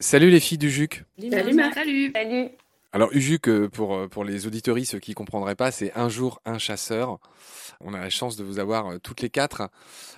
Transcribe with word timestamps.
Salut 0.00 0.30
les 0.30 0.40
filles 0.40 0.58
du 0.58 0.70
JUC. 0.70 1.02
Salut 1.30 1.54
Marc. 1.54 1.74
Salut. 1.74 2.12
Salut. 2.14 2.50
Alors 2.94 3.08
UJUC, 3.12 3.48
euh, 3.48 3.68
pour, 3.68 3.96
euh, 3.96 4.06
pour 4.06 4.22
les 4.22 4.46
auditories, 4.46 4.84
ceux 4.84 5.00
qui 5.00 5.10
ne 5.10 5.16
comprendraient 5.16 5.56
pas, 5.56 5.72
c'est 5.72 5.92
un 5.96 6.08
jour 6.08 6.40
un 6.44 6.58
chasseur. 6.58 7.18
On 7.80 7.92
a 7.92 7.98
la 7.98 8.08
chance 8.08 8.36
de 8.36 8.44
vous 8.44 8.60
avoir 8.60 8.86
euh, 8.86 8.98
toutes 8.98 9.20
les 9.20 9.30
quatre, 9.30 9.68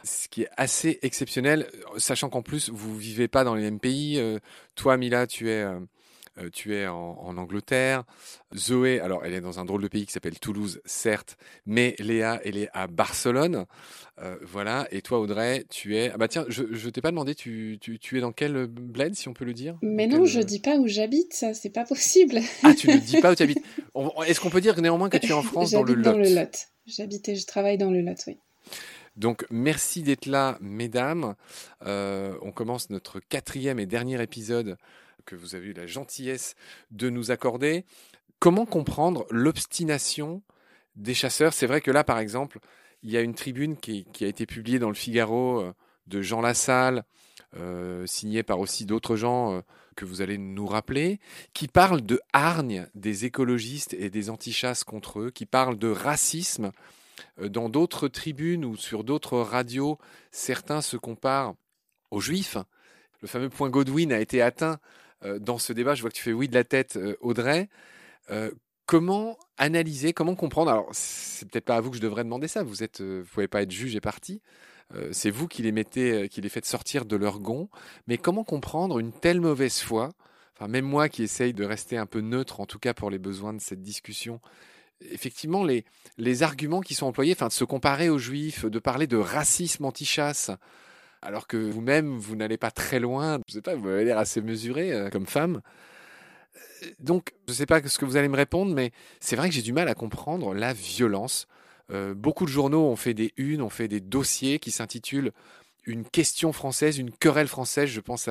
ce 0.05 0.29
qui 0.29 0.43
est 0.43 0.51
assez 0.59 0.99
exceptionnel, 1.01 1.71
sachant 1.97 2.29
qu'en 2.29 2.43
plus, 2.43 2.69
vous 2.69 2.95
vivez 2.95 3.29
pas 3.29 3.45
dans 3.45 3.55
les 3.55 3.63
mêmes 3.63 3.81
pays. 3.81 4.21
Toi, 4.75 4.99
Mila, 4.99 5.27
tu 5.27 5.49
es 5.49 5.65
euh, 6.39 6.51
tu 6.53 6.75
es 6.75 6.87
en, 6.87 7.37
Angleterre. 7.37 8.05
Zoé, 8.55 9.01
alors 9.01 9.25
elle 9.25 9.35
est 9.35 9.41
dans 9.41 9.59
un 9.59 9.65
drôle 9.65 9.83
de 9.83 9.89
pays 9.89 10.07
qui 10.07 10.13
s'appelle 10.13 10.39
Toulouse, 10.39 10.81
certes, 10.85 11.37
mais 11.67 11.95
Léa, 11.99 12.41
elle 12.45 12.57
est 12.57 12.69
à 12.73 12.87
Barcelone. 12.87 13.67
Euh, 14.23 14.37
voilà. 14.43 14.87
Et 14.91 15.03
toi, 15.03 15.19
Audrey, 15.21 15.65
tu 15.69 15.97
es. 15.97 16.11
Ah 16.13 16.17
bah 16.17 16.29
tiens, 16.29 16.45
je, 16.49 16.65
je 16.73 16.89
t'ai 16.89 17.01
pas 17.01 17.11
demandé, 17.11 17.35
tu, 17.35 17.79
tu, 17.81 18.19
es 18.19 18.21
dans 18.21 18.33
quel 18.33 18.67
bled, 18.67 19.15
si 19.15 19.29
on 19.29 19.35
peut 19.35 19.45
le 19.45 19.55
dire? 19.55 19.77
Mais 19.83 20.07
non, 20.07 20.25
je 20.25 20.41
dis 20.41 20.61
pas 20.61 20.77
où 20.77 20.87
j'habite, 20.87 21.35
ça, 21.35 21.55
c'est 21.55 21.71
pas 21.71 21.85
possible. 21.85 22.41
Ah, 22.63 22.75
tu 22.75 22.89
ne 22.89 22.97
dis 22.97 23.21
pas 23.21 23.33
où 23.33 23.35
tu 23.35 23.43
habites. 23.43 23.63
Est-ce 24.27 24.41
qu'on 24.41 24.51
peut 24.51 24.61
dire 24.61 24.81
néanmoins 24.81 25.09
que 25.09 25.19
tu 25.19 25.29
es 25.29 25.33
en 25.33 25.43
France 25.43 25.73
dans 25.73 25.83
le 25.83 25.95
Lot 25.95 26.03
dans 26.03 26.19
le 26.19 26.35
Lot. 26.35 26.69
J'habite 26.87 27.29
et 27.29 27.37
je 27.37 27.47
travaille 27.47 27.79
dans 27.79 27.91
le 27.91 28.01
Lot, 28.01 28.19
oui. 28.27 28.39
Donc 29.17 29.47
merci 29.51 30.03
d'être 30.03 30.27
là, 30.27 30.59
mesdames. 30.61 31.35
Euh, 31.85 32.37
on 32.43 32.53
commence 32.53 32.91
notre 32.91 33.21
quatrième 33.21 33.79
et 33.79 33.87
dernier 33.87 34.23
épisode 34.23 34.77
que 35.27 35.35
vous 35.37 35.55
avez 35.55 35.69
eu 35.69 35.73
la 35.73 35.87
gentillesse 35.87 36.55
de 36.91 37.11
nous 37.11 37.31
accorder. 37.31 37.85
Comment 38.39 38.65
comprendre 38.65 39.27
l'obstination 39.31 40.43
des 40.95 41.15
chasseurs? 41.15 41.53
C'est 41.53 41.67
vrai 41.67 41.81
que 41.81 41.91
là, 41.91 42.05
par 42.05 42.19
exemple, 42.19 42.59
il 43.03 43.11
y 43.11 43.17
a 43.17 43.21
une 43.21 43.35
tribune 43.35 43.77
qui, 43.77 44.07
a 44.21 44.27
été 44.27 44.47
publiée 44.47 44.79
dans 44.79 44.89
le 44.89 44.95
Figaro 44.95 45.61
euh, 45.61 45.75
de 46.07 46.23
Jean 46.23 46.41
Lassalle, 46.41 47.05
euh, 47.57 48.07
signée 48.07 48.43
par 48.43 48.61
aussi 48.61 48.87
d'autres 48.87 49.17
gens 49.17 49.53
euh, 49.53 49.61
que 49.97 50.05
vous 50.05 50.23
allez 50.23 50.39
nous 50.39 50.67
rappeler, 50.67 51.19
qui 51.55 51.69
parle 51.69 52.03
de 52.03 52.21
hargne 52.33 52.87
des 52.95 53.25
écologistes 53.25 53.95
et 53.95 54.11
des 54.11 54.31
antichasses 54.31 54.85
contre 54.85 55.21
eux, 55.21 55.31
qui 55.31 55.47
parle 55.47 55.79
de 55.79 55.89
racisme. 55.89 56.73
Dans 57.41 57.71
d'autres 57.71 58.09
tribunes 58.09 58.67
ou 58.67 58.77
sur 58.77 59.03
d'autres 59.03 59.39
radios, 59.39 59.99
certains 60.33 60.83
se 60.83 60.99
comparent 60.99 61.55
aux 62.11 62.21
juifs. 62.21 62.59
Le 63.23 63.29
fameux 63.29 63.49
point 63.49 63.71
Godwin 63.71 64.13
a 64.13 64.21
été 64.21 64.43
atteint 64.43 64.79
dans 65.23 65.59
ce 65.59 65.73
débat. 65.73 65.95
Je 65.95 66.03
vois 66.03 66.11
que 66.11 66.17
tu 66.17 66.23
fais 66.23 66.33
oui 66.33 66.49
de 66.49 66.55
la 66.55 66.65
tête, 66.65 66.97
euh, 66.97 67.17
Audrey. 67.21 67.69
Euh, 68.31 68.51
comment 68.87 69.39
analyser, 69.57 70.13
comment 70.13 70.35
comprendre 70.35 70.71
Alors, 70.71 70.89
c'est 70.93 71.49
peut-être 71.49 71.65
pas 71.65 71.77
à 71.77 71.81
vous 71.81 71.91
que 71.91 71.97
je 71.97 72.03
devrais 72.03 72.25
demander 72.25 72.49
ça. 72.49 72.63
Vous 72.63 72.83
êtes, 72.83 73.01
vous 73.01 73.25
pouvez 73.33 73.49
pas 73.49 73.63
être 73.63 73.71
juge 73.71 73.97
et 73.97 74.01
parti. 74.01 74.43
c'est 75.11 75.31
vous 75.31 75.49
qui 75.49 75.63
les 75.63 75.73
mettez, 75.73 76.29
qui 76.29 76.41
les 76.41 76.49
faites 76.49 76.67
sortir 76.67 77.05
de 77.05 77.17
leur 77.17 77.41
gond. 77.41 77.69
Mais 78.07 78.19
comment 78.19 78.45
comprendre 78.45 78.99
une 78.99 79.13
telle 79.13 79.41
mauvaise 79.41 79.81
foi 79.81 80.11
Enfin, 80.57 80.69
même 80.69 80.87
moi 80.87 81.09
qui 81.11 81.23
essaye 81.23 81.53
de 81.53 81.65
rester 81.65 81.99
un 81.99 82.07
peu 82.07 82.21
neutre, 82.21 82.61
en 82.61 82.67
tout 82.67 82.79
cas 82.79 82.95
pour 82.95 83.11
les 83.11 83.19
besoins 83.19 83.53
de 83.53 83.61
cette 83.61 83.83
discussion, 83.83 84.41
effectivement, 85.03 85.65
les, 85.65 85.85
les 86.17 86.43
arguments 86.43 86.81
qui 86.81 86.95
sont 86.95 87.07
employés, 87.07 87.33
enfin, 87.33 87.49
de 87.49 87.53
se 87.53 87.65
comparer 87.65 88.09
aux 88.09 88.19
juifs, 88.19 88.65
de 88.65 88.79
parler 88.79 89.07
de 89.07 89.19
racisme 89.19 89.85
anti-chasse, 89.85 90.51
alors 91.27 91.49
que 91.49 91.57
vous-même, 91.57 92.17
vous, 92.17 92.37
n'allez 92.37 92.57
pas 92.57 92.71
très 92.71 93.01
loin. 93.01 93.41
Je 93.49 93.55
sais 93.55 93.61
pas, 93.61 93.75
vous 93.75 93.89
avez 93.89 94.05
l'air 94.05 94.17
assez 94.17 94.41
mesuré 94.41 94.93
euh, 94.93 95.11
comme 95.11 95.27
femme. 95.27 95.61
Euh, 96.85 96.91
donc, 97.01 97.33
je 97.49 97.53
ne 97.53 97.57
sais 97.57 97.67
pas 97.67 97.83
ce 97.87 97.99
que 97.99 98.05
vous 98.05 98.17
allez 98.17 98.29
me 98.29 98.37
répondre, 98.37 98.73
mais 98.73 98.93
c'est 99.19 99.35
vrai 99.35 99.49
que 99.49 99.55
j'ai 99.55 99.63
du 99.63 99.73
mal 99.73 99.89
à 99.89 99.95
comprendre 99.95 100.55
la 100.55 100.73
violence. 100.73 101.49
Euh, 101.91 102.15
beaucoup 102.15 102.45
de 102.45 102.51
journaux 102.51 102.85
ont 102.85 102.95
fait 102.95 103.13
des 103.13 103.33
unes, 103.37 103.61
ont 103.61 103.71
fait 103.71 103.89
des 103.89 104.01
dossiers 104.01 104.61
qui 104.61 104.71
s'intitulent 104.71 105.33
Une 105.85 106.05
question 106.05 106.53
française, 106.53 106.97
une 106.97 107.11
querelle 107.11 107.49
française. 107.49 107.89
Je 107.89 108.01
pense 108.01 108.31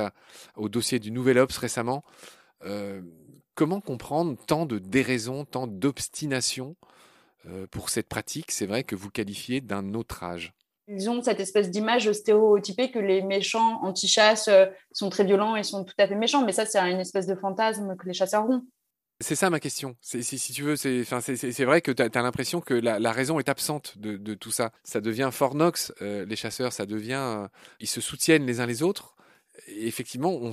au 0.55 0.69
dossier 0.69 0.99
du 0.99 1.11
Nouvel 1.11 1.38
Obs 1.38 1.57
récemment. 1.57 2.06
comment 3.56 3.81
comprendre 3.81 4.38
tant 4.47 4.66
de 4.66 4.79
déraison, 4.79 5.44
tant 5.44 5.67
d'obstination 5.67 6.77
pour 7.72 7.89
cette 7.89 8.07
pratique? 8.07 8.51
C'est 8.51 8.67
vrai 8.67 8.85
que 8.85 8.95
vous 8.95 9.09
qualifiez 9.09 9.59
d'un 9.59 9.94
autre 9.94 10.23
âge 10.23 10.53
ils 10.88 11.09
ont 11.09 11.22
cette 11.22 11.40
espèce 11.40 11.69
d'image 11.69 12.12
stéréotypée 12.12 12.91
que 12.91 13.00
les 13.00 13.22
méchants 13.22 13.84
anti-chasse 13.84 14.47
euh, 14.47 14.66
sont 14.91 15.09
très 15.09 15.23
violents 15.23 15.56
et 15.56 15.63
sont 15.63 15.84
tout 15.84 15.96
à 15.97 16.07
fait 16.07 16.16
méchants. 16.16 16.46
Mais 16.46 16.51
ça, 16.51 16.66
c'est 16.66 16.79
une 16.79 17.00
espèce 17.00 17.25
de 17.28 17.35
fantasme 17.35 17.96
que 17.96 18.06
les 18.06 18.13
chasseurs 18.13 18.47
ont. 18.50 18.63
C'est 19.22 19.35
ça 19.35 19.50
ma 19.50 19.62
question. 19.62 19.95
Si, 20.01 20.24
si 20.24 20.51
tu 20.51 20.63
veux, 20.63 20.75
c'est 20.75 21.63
vrai 21.63 21.81
que 21.81 21.91
tu 21.91 22.03
as, 22.03 22.22
l'impression 22.22 22.59
que 22.59 22.74
la, 22.74 23.12
raison 23.13 23.40
est 23.40 23.47
absente 23.47 23.97
de, 23.97 24.34
tout 24.34 24.51
ça. 24.51 24.72
Ça 24.84 25.00
devient 25.00 25.29
fort 25.31 25.56
nox, 25.56 25.94
euh, 26.01 26.25
les 26.25 26.35
chasseurs, 26.35 26.74
ça 26.74 26.85
devient. 26.85 27.13
Euh, 27.13 27.47
ils 27.79 27.88
se 27.88 28.01
soutiennent 28.01 28.45
les 28.45 28.59
uns 28.59 28.66
les 28.66 28.84
autres. 28.84 29.16
Effectivement, 29.68 30.34
on, 30.34 30.51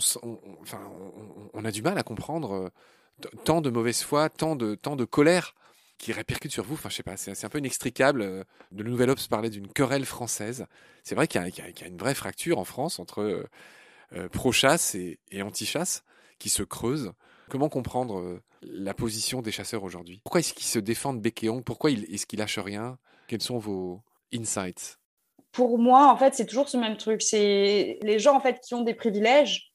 on, 1.53 1.65
a 1.65 1.71
du 1.73 1.83
mal 1.83 1.99
à 1.99 2.05
comprendre 2.05 2.71
tant 3.45 3.61
de 3.61 3.69
mauvaise 3.69 4.03
foi, 4.03 4.29
tant 4.31 4.55
de 4.55 5.05
colère 5.05 5.55
qui 6.03 6.13
répercute 6.13 6.51
sur 6.53 6.65
vous. 6.65 6.75
Enfin, 6.75 6.91
je 6.91 6.97
sais 6.97 7.03
pas, 7.05 7.17
c'est 7.17 7.45
un 7.45 7.49
peu 7.49 7.59
inextricable. 7.59 8.23
Euh, 8.23 8.45
de 8.73 8.83
Nouvel 8.83 9.09
Obs 9.09 9.29
parlait 9.29 9.51
d'une 9.51 9.69
querelle 9.69 10.05
française. 10.05 10.67
C'est 11.05 11.15
vrai 11.15 11.29
qu'il 11.29 11.41
y, 11.41 11.85
a 11.85 11.87
une 11.87 11.97
vraie 11.97 12.15
fracture 12.15 12.59
en 12.59 12.65
France 12.65 12.99
entre 12.99 13.23
euh, 13.23 13.49
euh, 14.15 14.29
pro-chasse 14.29 14.97
et, 14.97 15.19
anti-chasse 15.41 16.03
qui 16.41 16.49
se 16.49 16.65
creuse. 16.65 17.13
Comment 17.49 17.69
comprendre 17.69 18.41
la 18.63 18.95
position 18.95 19.43
des 19.43 19.53
chasseurs 19.53 19.85
aujourd'hui? 19.85 20.21
Pourquoi 20.25 20.41
est-ce 20.41 20.55
qu'ils 20.55 20.67
se 20.67 20.79
défendent 20.81 21.21
bec 21.21 21.45
et 21.45 21.51
Pourquoi 21.65 21.91
est-ce 21.91 22.27
qu'ils 22.27 22.41
lâchent 22.41 22.59
rien? 22.59 22.99
Quels 23.29 23.43
sont 23.43 23.59
vos 23.59 24.01
insights? 24.35 24.99
Pour 25.53 25.79
moi, 25.79 26.11
en 26.11 26.17
fait, 26.17 26.35
c'est 26.35 26.47
toujours 26.47 26.69
ce 26.69 26.79
même 26.79 26.97
truc. 26.97 27.23
C'est 27.23 27.99
les 28.03 28.19
gens 28.19 28.35
en 28.35 28.41
fait 28.41 28.59
qui 28.61 28.75
ont 28.75 28.83
des 28.83 28.95
privilèges 28.95 29.72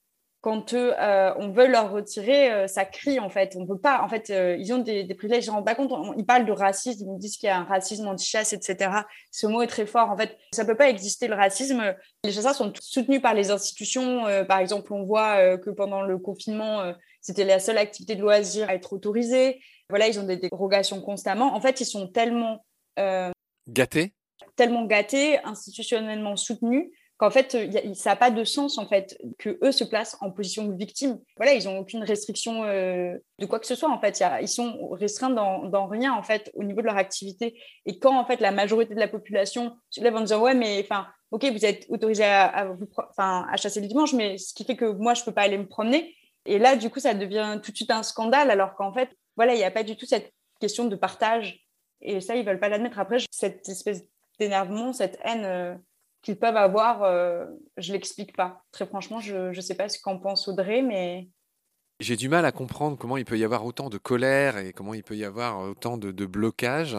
quand 0.47 0.73
euh, 0.73 1.33
on 1.35 1.51
veut 1.51 1.67
leur 1.67 1.91
retirer, 1.91 2.53
euh, 2.53 2.67
ça 2.67 2.85
crie 2.85 3.19
en 3.19 3.29
fait. 3.29 3.57
On 3.57 3.67
peut 3.67 3.77
pas, 3.77 4.01
en 4.01 4.07
fait, 4.07 4.29
euh, 4.29 4.55
ils 4.57 4.71
ont 4.71 4.77
des, 4.77 5.03
privilèges. 5.13 5.43
Ils 5.43 5.49
ne 5.49 5.55
rendent 5.55 5.65
pas 5.65 5.75
compte. 5.75 5.91
ils 6.17 6.25
parlent 6.25 6.45
de 6.45 6.53
racisme, 6.53 7.03
ils 7.05 7.11
me 7.11 7.19
disent 7.19 7.35
qu'il 7.35 7.47
y 7.47 7.49
a 7.49 7.57
un 7.57 7.65
racisme 7.65 8.07
anti-chasse, 8.07 8.53
etc. 8.53 8.91
Ce 9.29 9.45
mot 9.45 9.61
est 9.61 9.67
très 9.67 9.85
fort. 9.85 10.09
En 10.09 10.15
fait, 10.15 10.37
ça 10.53 10.63
peut 10.63 10.77
pas 10.77 10.87
exister 10.87 11.27
le 11.27 11.35
racisme. 11.35 11.93
Les 12.23 12.31
chasseurs 12.31 12.55
sont 12.55 12.71
soutenus 12.79 13.21
par 13.21 13.33
les 13.33 13.51
institutions. 13.51 14.23
par 14.47 14.59
exemple, 14.59 14.93
on 14.93 15.03
voit 15.03 15.57
que 15.57 15.69
pendant 15.69 16.01
le 16.01 16.17
confinement, 16.17 16.93
c'était 17.19 17.43
la 17.43 17.59
seule 17.59 17.77
activité 17.77 18.15
de 18.15 18.21
loisir 18.21 18.69
à 18.69 18.75
être 18.75 18.93
autorisée. 18.93 19.59
Voilà, 19.89 20.07
ils 20.07 20.17
ont 20.17 20.23
des 20.23 20.37
dérogations 20.37 21.01
constamment. 21.01 21.55
En 21.55 21.59
fait, 21.59 21.81
ils 21.81 21.85
sont 21.85 22.07
tellement 22.07 22.63
gâtés, 23.67 24.13
tellement 24.55 24.85
gâtés, 24.85 25.39
institutionnellement 25.43 26.37
soutenus 26.37 26.89
qu'en 27.17 27.31
fait, 27.31 27.57
ça 27.95 28.11
n'a 28.11 28.15
pas 28.15 28.29
de 28.29 28.43
sens 28.43 28.77
en 28.77 28.87
fait 28.87 29.17
que 29.39 29.57
eux 29.63 29.71
se 29.71 29.83
placent 29.83 30.17
en 30.21 30.31
position 30.31 30.65
de 30.65 30.75
victime. 30.77 31.19
Voilà, 31.35 31.53
ils 31.53 31.65
n'ont 31.65 31.79
aucune 31.79 32.03
restriction 32.03 32.63
euh, 32.63 33.17
de 33.39 33.45
quoi 33.45 33.59
que 33.59 33.65
ce 33.65 33.75
soit 33.75 33.89
en 33.89 33.99
fait. 33.99 34.23
ils 34.41 34.47
sont 34.47 34.89
restreints 34.91 35.31
dans, 35.31 35.87
rien 35.87 36.13
en 36.13 36.21
fait 36.21 36.51
au 36.53 36.63
niveau 36.63 36.81
de 36.81 36.85
leur 36.85 36.97
activité. 36.97 37.59
Et 37.85 37.97
quand 37.97 38.17
en 38.17 38.25
fait 38.25 38.39
la 38.39 38.51
majorité 38.51 38.93
de 38.93 38.99
la 38.99 39.07
population 39.07 39.75
se 39.89 40.01
lève 40.01 40.15
en 40.15 40.21
disant 40.21 40.41
ouais 40.41 40.53
mais 40.53 40.79
enfin 40.83 41.07
ok 41.31 41.45
vous 41.51 41.65
êtes 41.65 41.85
autorisé 41.89 42.23
à, 42.23 42.67
chasser 43.55 43.81
le 43.81 43.87
dimanche, 43.87 44.13
mais 44.13 44.37
ce 44.37 44.53
qui 44.53 44.63
fait 44.63 44.75
que 44.75 44.85
moi 44.85 45.15
je 45.15 45.23
peux 45.23 45.33
pas 45.33 45.41
aller 45.41 45.57
me 45.57 45.67
promener. 45.67 46.15
Et 46.45 46.59
là 46.59 46.75
du 46.75 46.89
coup 46.89 46.99
ça 46.99 47.15
devient 47.15 47.59
tout 47.63 47.71
de 47.71 47.75
suite 47.75 47.91
un 47.91 48.03
scandale 48.03 48.51
alors 48.51 48.75
qu'en 48.75 48.93
fait 48.93 49.09
voilà 49.35 49.55
il 49.55 49.57
n'y 49.57 49.63
a 49.63 49.71
pas 49.71 49.83
du 49.83 49.95
tout 49.95 50.05
cette 50.05 50.31
question 50.59 50.85
de 50.85 50.95
partage. 50.95 51.65
Et 52.01 52.21
ça 52.21 52.35
ils 52.35 52.45
veulent 52.45 52.59
pas 52.59 52.69
l'admettre. 52.69 52.99
Après 52.99 53.17
cette 53.31 53.67
espèce 53.67 54.03
d'énervement, 54.39 54.93
cette 54.93 55.17
haine. 55.23 55.45
Euh, 55.45 55.75
qu'ils 56.27 56.37
peuvent 56.37 56.57
avoir, 56.57 57.03
euh, 57.03 57.45
je 57.77 57.93
l'explique 57.93 58.35
pas. 58.35 58.61
Très 58.73 58.85
franchement, 58.85 59.21
je 59.21 59.55
ne 59.55 59.61
sais 59.61 59.75
pas 59.75 59.87
ce 59.87 59.97
qu'en 59.97 60.19
pense 60.19 60.49
Audrey, 60.49 60.81
mais... 60.81 61.29
J'ai 62.01 62.17
du 62.17 62.27
mal 62.27 62.43
à 62.43 62.51
comprendre 62.51 62.97
comment 62.97 63.15
il 63.15 63.23
peut 63.23 63.39
y 63.39 63.45
avoir 63.45 63.65
autant 63.65 63.89
de 63.89 63.97
colère 63.97 64.57
et 64.57 64.73
comment 64.73 64.93
il 64.93 65.03
peut 65.03 65.15
y 65.15 65.23
avoir 65.23 65.61
autant 65.61 65.97
de, 65.97 66.25
blocage, 66.25 66.97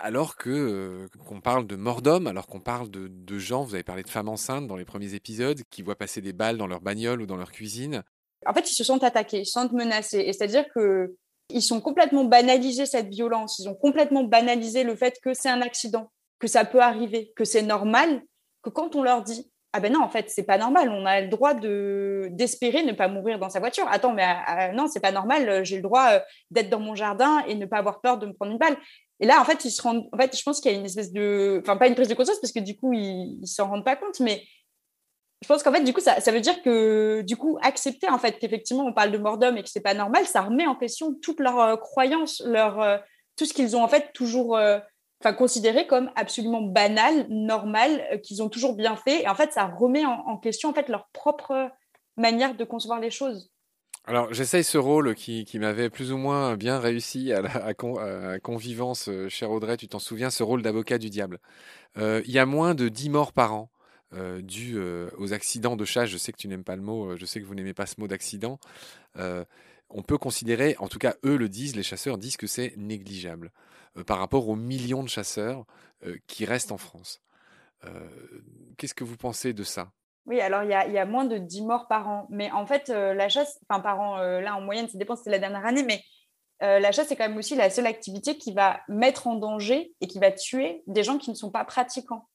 alors 0.00 0.36
que 0.36 0.50
euh, 0.50 1.08
qu'on 1.24 1.40
parle 1.40 1.68
de 1.68 1.76
mort 1.76 2.02
d'homme, 2.02 2.26
alors 2.26 2.48
qu'on 2.48 2.58
parle 2.58 2.90
de, 2.90 3.06
de, 3.06 3.38
gens, 3.38 3.62
vous 3.62 3.74
avez 3.74 3.84
parlé 3.84 4.02
de 4.02 4.10
femmes 4.10 4.28
enceintes 4.28 4.66
dans 4.66 4.76
les 4.76 4.84
premiers 4.84 5.14
épisodes, 5.14 5.62
qui 5.70 5.82
voient 5.82 5.94
passer 5.94 6.20
des 6.20 6.32
balles 6.32 6.58
dans 6.58 6.66
leur 6.66 6.80
bagnole 6.80 7.22
ou 7.22 7.26
dans 7.26 7.36
leur 7.36 7.52
cuisine. 7.52 8.02
En 8.44 8.52
fait, 8.52 8.68
ils 8.68 8.74
se 8.74 8.82
sentent 8.82 9.04
attaqués, 9.04 9.42
ils 9.42 9.46
se 9.46 9.52
sentent 9.52 9.72
menacés. 9.72 10.24
Et 10.26 10.32
c'est-à-dire 10.32 10.66
que 10.74 11.14
ils 11.48 11.62
sont 11.62 11.80
complètement 11.80 12.24
banalisés 12.24 12.86
cette 12.86 13.08
violence, 13.08 13.60
ils 13.60 13.68
ont 13.68 13.76
complètement 13.76 14.24
banalisé 14.24 14.82
le 14.82 14.96
fait 14.96 15.20
que 15.22 15.32
c'est 15.32 15.48
un 15.48 15.62
accident 15.62 16.10
que 16.38 16.46
ça 16.46 16.64
peut 16.64 16.80
arriver, 16.80 17.32
que 17.36 17.44
c'est 17.44 17.62
normal, 17.62 18.22
que 18.62 18.70
quand 18.70 18.96
on 18.96 19.02
leur 19.02 19.22
dit 19.22 19.50
ah 19.76 19.80
ben 19.80 19.92
non, 19.92 20.00
en 20.02 20.08
fait, 20.08 20.30
c'est 20.30 20.44
pas 20.44 20.56
normal, 20.56 20.88
on 20.88 21.04
a 21.04 21.20
le 21.20 21.28
droit 21.28 21.52
de 21.52 22.28
d'espérer 22.30 22.82
ne 22.82 22.92
pas 22.92 23.08
mourir 23.08 23.38
dans 23.38 23.50
sa 23.50 23.60
voiture. 23.60 23.86
Attends, 23.90 24.14
mais 24.14 24.22
ah, 24.24 24.44
ah, 24.46 24.72
non, 24.72 24.86
c'est 24.86 25.00
pas 25.00 25.12
normal, 25.12 25.66
j'ai 25.66 25.76
le 25.76 25.82
droit 25.82 26.12
euh, 26.12 26.20
d'être 26.50 26.70
dans 26.70 26.80
mon 26.80 26.94
jardin 26.94 27.44
et 27.46 27.54
ne 27.54 27.66
pas 27.66 27.76
avoir 27.76 28.00
peur 28.00 28.16
de 28.16 28.24
me 28.24 28.32
prendre 28.32 28.52
une 28.52 28.58
balle. 28.58 28.78
Et 29.20 29.26
là, 29.26 29.38
en 29.38 29.44
fait, 29.44 29.66
ils 29.66 29.70
se 29.70 29.82
rendent. 29.82 30.08
En 30.12 30.16
fait, 30.16 30.34
je 30.34 30.42
pense 30.42 30.60
qu'il 30.60 30.72
y 30.72 30.74
a 30.74 30.78
une 30.78 30.86
espèce 30.86 31.12
de. 31.12 31.60
Enfin, 31.62 31.76
pas 31.76 31.88
une 31.88 31.94
prise 31.94 32.08
de 32.08 32.14
conscience 32.14 32.40
parce 32.40 32.54
que 32.54 32.60
du 32.60 32.74
coup, 32.74 32.94
ils, 32.94 33.38
ne 33.40 33.46
s'en 33.46 33.68
rendent 33.68 33.84
pas 33.84 33.96
compte, 33.96 34.18
mais 34.20 34.44
je 35.42 35.48
pense 35.48 35.62
qu'en 35.62 35.72
fait, 35.72 35.82
du 35.82 35.92
coup, 35.92 36.00
ça, 36.00 36.20
ça, 36.20 36.32
veut 36.32 36.40
dire 36.40 36.62
que, 36.62 37.20
du 37.20 37.36
coup, 37.36 37.58
accepter 37.60 38.08
en 38.08 38.18
fait 38.18 38.38
qu'effectivement, 38.38 38.84
on 38.84 38.94
parle 38.94 39.12
de 39.12 39.18
mort 39.18 39.36
d'homme 39.36 39.58
et 39.58 39.62
que 39.62 39.68
c'est 39.68 39.80
pas 39.80 39.92
normal, 39.92 40.24
ça 40.26 40.40
remet 40.40 40.66
en 40.66 40.74
question 40.74 41.12
toute 41.20 41.40
leur 41.40 41.60
euh, 41.60 41.76
croyance, 41.76 42.42
leur, 42.46 42.80
euh, 42.80 42.96
tout 43.36 43.44
ce 43.44 43.52
qu'ils 43.52 43.76
ont 43.76 43.82
en 43.82 43.88
fait 43.88 44.12
toujours 44.14 44.58
considéré 45.32 45.86
comme 45.86 46.10
absolument 46.16 46.62
banal, 46.62 47.26
normal, 47.28 48.06
euh, 48.12 48.18
qu'ils 48.18 48.42
ont 48.42 48.48
toujours 48.48 48.74
bien 48.74 48.96
fait. 48.96 49.22
Et 49.22 49.28
en 49.28 49.34
fait, 49.34 49.52
ça 49.52 49.66
remet 49.66 50.04
en, 50.04 50.36
question 50.38 50.70
en 50.70 50.74
fait 50.74 50.88
leur 50.88 51.08
propre 51.12 51.70
manière 52.16 52.54
de 52.54 52.64
concevoir 52.64 53.00
les 53.00 53.10
choses. 53.10 53.50
Alors, 54.08 54.32
j'essaye 54.32 54.62
ce 54.62 54.78
rôle 54.78 55.16
qui, 55.16 55.44
m'avait 55.58 55.90
plus 55.90 56.12
ou 56.12 56.16
moins 56.16 56.56
bien 56.56 56.78
réussi 56.78 57.32
à, 57.32 57.42
la, 57.42 58.38
Convivence, 58.38 59.08
euh, 59.08 59.28
cher 59.28 59.50
Audrey, 59.50 59.76
tu 59.76 59.88
t'en 59.88 59.98
souviens, 59.98 60.30
ce 60.30 60.44
rôle 60.44 60.62
d'avocat 60.62 60.98
du 60.98 61.10
diable. 61.10 61.40
Euh, 61.98 62.22
il 62.24 62.30
y 62.30 62.38
a 62.38 62.46
moins 62.46 62.76
de 62.76 62.88
10 62.88 63.10
morts 63.10 63.32
par 63.32 63.52
an 63.54 63.70
euh, 64.14 64.40
dû 64.40 64.78
aux 65.18 65.32
accidents 65.32 65.74
de 65.76 65.84
chasse. 65.84 66.08
Je 66.08 66.18
sais 66.18 66.30
que 66.30 66.38
tu 66.38 66.46
n'aimes 66.46 66.62
pas 66.62 66.76
le 66.76 66.82
mot, 66.82 67.16
je 67.16 67.26
sais 67.26 67.40
que 67.40 67.46
vous 67.46 67.56
n'aimez 67.56 67.74
pas 67.74 67.86
ce 67.86 67.96
mot 67.98 68.06
d'accident. 68.06 68.60
On 69.88 70.02
peut 70.02 70.18
considérer, 70.18 70.76
en 70.78 70.88
tout 70.88 70.98
cas 70.98 71.14
eux 71.24 71.36
le 71.36 71.48
disent, 71.48 71.76
les 71.76 71.82
chasseurs 71.82 72.18
disent 72.18 72.36
que 72.36 72.46
c'est 72.46 72.74
négligeable 72.76 73.52
par 74.06 74.18
rapport 74.18 74.48
aux 74.48 74.56
millions 74.56 75.02
de 75.02 75.08
chasseurs 75.08 75.64
qui 76.26 76.44
restent 76.44 76.72
en 76.72 76.76
France. 76.76 77.22
Qu'est-ce 78.76 78.94
que 78.94 79.04
vous 79.04 79.16
pensez 79.16 79.52
de 79.52 79.62
ça? 79.62 79.90
Oui, 80.26 80.40
alors 80.40 80.64
il 80.64 80.70
y, 80.70 80.98
a, 80.98 81.06
moins 81.06 81.24
de 81.24 81.38
10 81.38 81.62
morts 81.62 81.86
par 81.86 82.08
an. 82.08 82.26
Mais 82.30 82.50
en 82.50 82.66
fait, 82.66 82.88
la 82.88 83.28
chasse, 83.28 83.58
enfin 83.68 83.80
par 83.80 84.00
an, 84.00 84.18
là 84.18 84.56
en 84.56 84.60
moyenne, 84.60 84.88
ça 84.88 84.98
dépend, 84.98 85.16
c'était 85.16 85.30
la 85.30 85.38
dernière 85.38 85.64
année, 85.64 85.84
mais 85.84 86.02
la 86.60 86.92
chasse, 86.92 87.08
c'est 87.08 87.16
quand 87.16 87.28
même 87.28 87.38
aussi 87.38 87.54
la 87.54 87.70
seule 87.70 87.86
activité 87.86 88.36
qui 88.36 88.52
va 88.52 88.80
mettre 88.88 89.28
en 89.28 89.36
danger 89.36 89.94
et 90.00 90.08
qui 90.08 90.18
va 90.18 90.32
tuer 90.32 90.82
des 90.86 91.04
gens 91.04 91.18
qui 91.18 91.30
ne 91.30 91.36
sont 91.36 91.50
pas 91.50 91.64
pratiquants. 91.64 92.28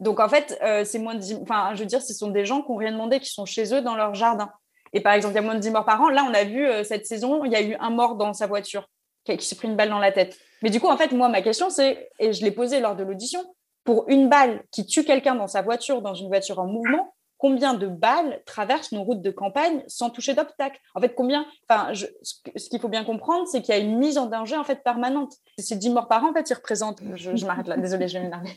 Donc 0.00 0.20
en 0.20 0.28
fait, 0.28 0.58
c'est 0.84 0.98
moins 0.98 1.18
enfin 1.40 1.74
je 1.74 1.80
veux 1.80 1.86
dire, 1.86 2.02
ce 2.02 2.12
sont 2.12 2.30
des 2.30 2.44
gens 2.44 2.62
qui 2.62 2.70
n'ont 2.70 2.76
rien 2.76 2.92
demandé, 2.92 3.20
qui 3.20 3.30
sont 3.30 3.46
chez 3.46 3.72
eux 3.74 3.82
dans 3.82 3.94
leur 3.94 4.14
jardin. 4.14 4.50
Et 4.92 5.00
par 5.00 5.12
exemple, 5.12 5.34
il 5.34 5.36
y 5.36 5.38
a 5.38 5.42
moins 5.42 5.54
de 5.54 5.60
10 5.60 5.70
morts 5.70 5.84
par 5.84 6.00
an. 6.00 6.08
Là, 6.08 6.24
on 6.28 6.34
a 6.34 6.44
vu 6.44 6.66
cette 6.84 7.06
saison, 7.06 7.44
il 7.44 7.52
y 7.52 7.56
a 7.56 7.62
eu 7.62 7.76
un 7.80 7.90
mort 7.90 8.16
dans 8.16 8.32
sa 8.32 8.46
voiture 8.46 8.88
qui, 9.24 9.44
s'est 9.44 9.56
pris 9.56 9.68
une 9.68 9.76
balle 9.76 9.90
dans 9.90 9.98
la 9.98 10.12
tête. 10.12 10.38
Mais 10.62 10.70
du 10.70 10.80
coup, 10.80 10.88
en 10.88 10.96
fait, 10.96 11.12
moi, 11.12 11.28
ma 11.28 11.42
question, 11.42 11.70
c'est, 11.70 12.10
et 12.18 12.32
je 12.32 12.42
l'ai 12.44 12.50
posée 12.50 12.80
lors 12.80 12.96
de 12.96 13.04
l'audition, 13.04 13.40
pour 13.84 14.08
une 14.08 14.28
balle 14.28 14.62
qui 14.70 14.86
tue 14.86 15.04
quelqu'un 15.04 15.34
dans 15.34 15.46
sa 15.46 15.62
voiture, 15.62 16.02
dans 16.02 16.14
une 16.14 16.28
voiture 16.28 16.58
en 16.58 16.66
mouvement, 16.66 17.14
combien 17.38 17.74
de 17.74 17.86
balles 17.86 18.42
traversent 18.44 18.92
nos 18.92 19.02
routes 19.02 19.22
de 19.22 19.30
campagne 19.30 19.82
sans 19.86 20.10
toucher 20.10 20.34
d'obstacle? 20.34 20.78
En 20.94 21.00
fait, 21.00 21.14
combien 21.14 21.46
Enfin, 21.68 21.92
ce 21.94 22.68
qu'il 22.68 22.80
faut 22.80 22.88
bien 22.88 23.04
comprendre, 23.04 23.46
c'est 23.46 23.62
qu'il 23.62 23.74
y 23.74 23.78
a 23.78 23.80
une 23.80 23.96
mise 23.98 24.18
en 24.18 24.26
danger 24.26 24.56
en 24.56 24.64
fait 24.64 24.82
permanente. 24.82 25.34
Ces 25.58 25.76
10 25.76 25.90
morts 25.90 26.08
par 26.08 26.24
an, 26.24 26.30
en 26.30 26.34
fait, 26.34 26.50
ils 26.50 26.54
représentent. 26.54 27.00
Je, 27.14 27.36
je 27.36 27.46
m'arrête 27.46 27.68
là. 27.68 27.76
Désolée, 27.76 28.08
je 28.08 28.18
vais 28.18 28.24
m'énerver. 28.24 28.50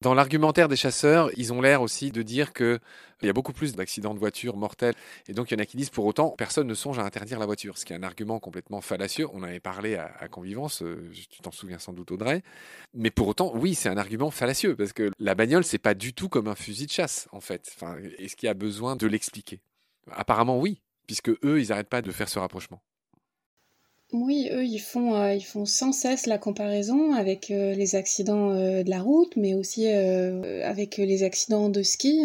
Dans 0.00 0.12
l'argumentaire 0.12 0.68
des 0.68 0.76
chasseurs, 0.76 1.30
ils 1.36 1.52
ont 1.52 1.62
l'air 1.62 1.80
aussi 1.80 2.10
de 2.10 2.22
dire 2.22 2.52
qu'il 2.52 2.78
y 3.22 3.28
a 3.28 3.32
beaucoup 3.32 3.52
plus 3.52 3.74
d'accidents 3.74 4.12
de 4.12 4.18
voiture 4.18 4.56
mortels. 4.56 4.94
Et 5.28 5.32
donc, 5.32 5.50
il 5.50 5.54
y 5.54 5.56
en 5.56 5.62
a 5.62 5.66
qui 5.66 5.76
disent 5.76 5.90
pour 5.90 6.04
autant, 6.04 6.30
personne 6.30 6.66
ne 6.66 6.74
songe 6.74 6.98
à 6.98 7.04
interdire 7.04 7.38
la 7.38 7.46
voiture, 7.46 7.78
ce 7.78 7.84
qui 7.84 7.92
est 7.92 7.96
un 7.96 8.02
argument 8.02 8.38
complètement 8.38 8.80
fallacieux. 8.80 9.26
On 9.32 9.38
en 9.38 9.44
avait 9.44 9.60
parlé 9.60 9.94
à, 9.94 10.28
Convivence, 10.28 10.82
euh, 10.82 11.10
tu 11.30 11.40
t'en 11.40 11.52
souviens 11.52 11.78
sans 11.78 11.92
doute, 11.92 12.10
Audrey. 12.10 12.42
Mais 12.92 13.10
pour 13.10 13.28
autant, 13.28 13.52
oui, 13.54 13.74
c'est 13.74 13.88
un 13.88 13.96
argument 13.96 14.30
fallacieux, 14.30 14.76
parce 14.76 14.92
que 14.92 15.10
la 15.18 15.34
bagnole, 15.34 15.64
c'est 15.64 15.78
pas 15.78 15.94
du 15.94 16.12
tout 16.12 16.28
comme 16.28 16.48
un 16.48 16.54
fusil 16.54 16.86
de 16.86 16.92
chasse, 16.92 17.28
en 17.32 17.40
fait. 17.40 17.74
Est-ce 18.18 18.36
qu'il 18.36 18.46
y 18.46 18.50
a 18.50 18.54
besoin 18.54 18.96
de 18.96 19.06
l'expliquer? 19.06 19.60
Apparemment, 20.10 20.58
oui, 20.58 20.82
puisque 21.06 21.30
eux, 21.30 21.60
ils 21.60 21.68
n'arrêtent 21.68 21.88
pas 21.88 22.02
de 22.02 22.10
faire 22.10 22.28
ce 22.28 22.38
rapprochement. 22.38 22.82
Oui, 24.14 24.48
eux, 24.52 24.64
ils 24.64 24.78
font, 24.78 25.16
euh, 25.16 25.34
ils 25.34 25.44
font 25.44 25.66
sans 25.66 25.90
cesse 25.90 26.26
la 26.26 26.38
comparaison 26.38 27.14
avec 27.14 27.50
euh, 27.50 27.74
les 27.74 27.96
accidents 27.96 28.52
euh, 28.52 28.84
de 28.84 28.88
la 28.88 29.00
route, 29.00 29.34
mais 29.34 29.54
aussi 29.54 29.88
avec 29.88 30.98
les 30.98 31.24
accidents 31.24 31.68
de 31.68 31.82
ski, 31.82 32.24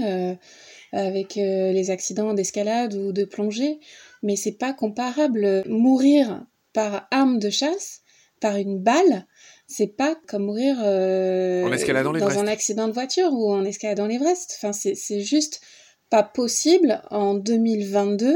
avec 0.91 1.33
les 1.35 1.89
accidents 1.89 2.35
d'escalade 2.35 2.93
ou 2.93 3.11
de 3.11 3.23
plongée. 3.23 3.79
Mais 4.21 4.35
c'est 4.35 4.51
pas 4.51 4.71
comparable. 4.71 5.63
Mourir 5.67 6.45
par 6.73 7.07
arme 7.09 7.39
de 7.39 7.49
chasse, 7.49 8.01
par 8.39 8.57
une 8.57 8.77
balle, 8.77 9.25
c'est 9.67 9.95
pas 9.97 10.15
comme 10.27 10.45
mourir 10.45 10.75
dans 10.77 12.39
un 12.39 12.47
accident 12.47 12.87
de 12.87 12.93
voiture 12.93 13.33
ou 13.33 13.51
en 13.51 13.65
escaladant 13.65 14.05
l'Everest. 14.05 14.59
Enfin, 14.61 14.73
c'est 14.73 15.21
juste 15.21 15.61
pas 16.09 16.23
possible 16.23 17.01
en 17.11 17.33
2022 17.35 18.35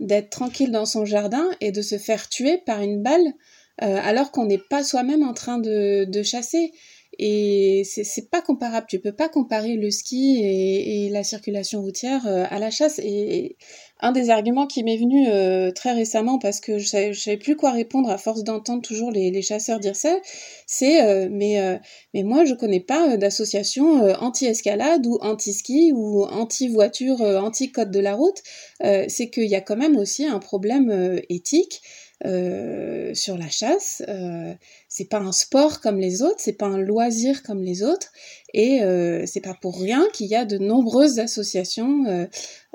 d'être 0.00 0.30
tranquille 0.30 0.70
dans 0.70 0.86
son 0.86 1.04
jardin 1.04 1.48
et 1.60 1.72
de 1.72 1.82
se 1.82 1.98
faire 1.98 2.28
tuer 2.28 2.58
par 2.58 2.82
une 2.82 3.02
balle 3.02 3.34
euh, 3.82 3.98
alors 4.02 4.30
qu'on 4.32 4.46
n'est 4.46 4.58
pas 4.58 4.84
soi-même 4.84 5.22
en 5.22 5.32
train 5.32 5.58
de, 5.58 6.04
de 6.04 6.22
chasser. 6.22 6.72
Et 7.18 7.82
c'est 7.84 8.30
pas 8.30 8.40
comparable. 8.40 8.86
Tu 8.88 8.98
peux 8.98 9.12
pas 9.12 9.28
comparer 9.28 9.74
le 9.74 9.90
ski 9.90 10.40
et, 10.42 11.08
la 11.10 11.24
circulation 11.24 11.82
routière 11.82 12.26
euh, 12.26 12.44
à 12.48 12.58
la 12.58 12.70
chasse. 12.70 12.98
Et, 13.02 13.56
un 14.04 14.10
des 14.10 14.30
arguments 14.30 14.66
qui 14.66 14.82
m'est 14.82 14.96
venu 14.96 15.28
euh, 15.28 15.70
très 15.70 15.92
récemment 15.92 16.40
parce 16.40 16.58
que 16.58 16.78
je 16.78 16.86
savais, 16.88 17.14
savais 17.14 17.36
plus 17.36 17.54
quoi 17.54 17.70
répondre 17.70 18.10
à 18.10 18.18
force 18.18 18.42
d'entendre 18.42 18.82
toujours 18.82 19.12
les, 19.12 19.42
chasseurs 19.42 19.78
dire 19.78 19.94
ça, 19.94 20.18
c'est 20.66 21.04
euh, 21.04 21.28
mais 21.30 21.78
mais 22.12 22.24
moi 22.24 22.44
je 22.44 22.54
connais 22.54 22.80
pas 22.80 23.16
d'association 23.16 24.02
anti-escalade 24.20 25.06
ou 25.06 25.18
anti-ski 25.20 25.92
ou 25.94 26.24
anti-voiture, 26.24 27.20
anti-code 27.20 27.92
de 27.92 28.00
la 28.00 28.14
route. 28.14 28.42
c'est 28.80 29.30
qu'il 29.30 29.48
y 29.48 29.54
a 29.54 29.60
quand 29.60 29.76
même 29.76 29.96
aussi 29.96 30.26
un 30.26 30.40
problème 30.40 31.20
éthique 31.28 31.80
euh, 32.24 33.14
sur 33.14 33.36
la 33.36 33.48
chasse. 33.48 34.02
Euh, 34.08 34.54
c'est 34.88 35.08
pas 35.08 35.18
un 35.18 35.32
sport 35.32 35.80
comme 35.80 35.98
les 35.98 36.22
autres, 36.22 36.38
c'est 36.38 36.52
pas 36.52 36.66
un 36.66 36.78
loisir 36.78 37.42
comme 37.42 37.62
les 37.62 37.82
autres, 37.82 38.12
et 38.52 38.82
euh, 38.82 39.24
c'est 39.26 39.40
pas 39.40 39.54
pour 39.54 39.80
rien 39.80 40.06
qu'il 40.12 40.26
y 40.26 40.34
a 40.34 40.44
de 40.44 40.58
nombreuses 40.58 41.18
associations 41.18 42.28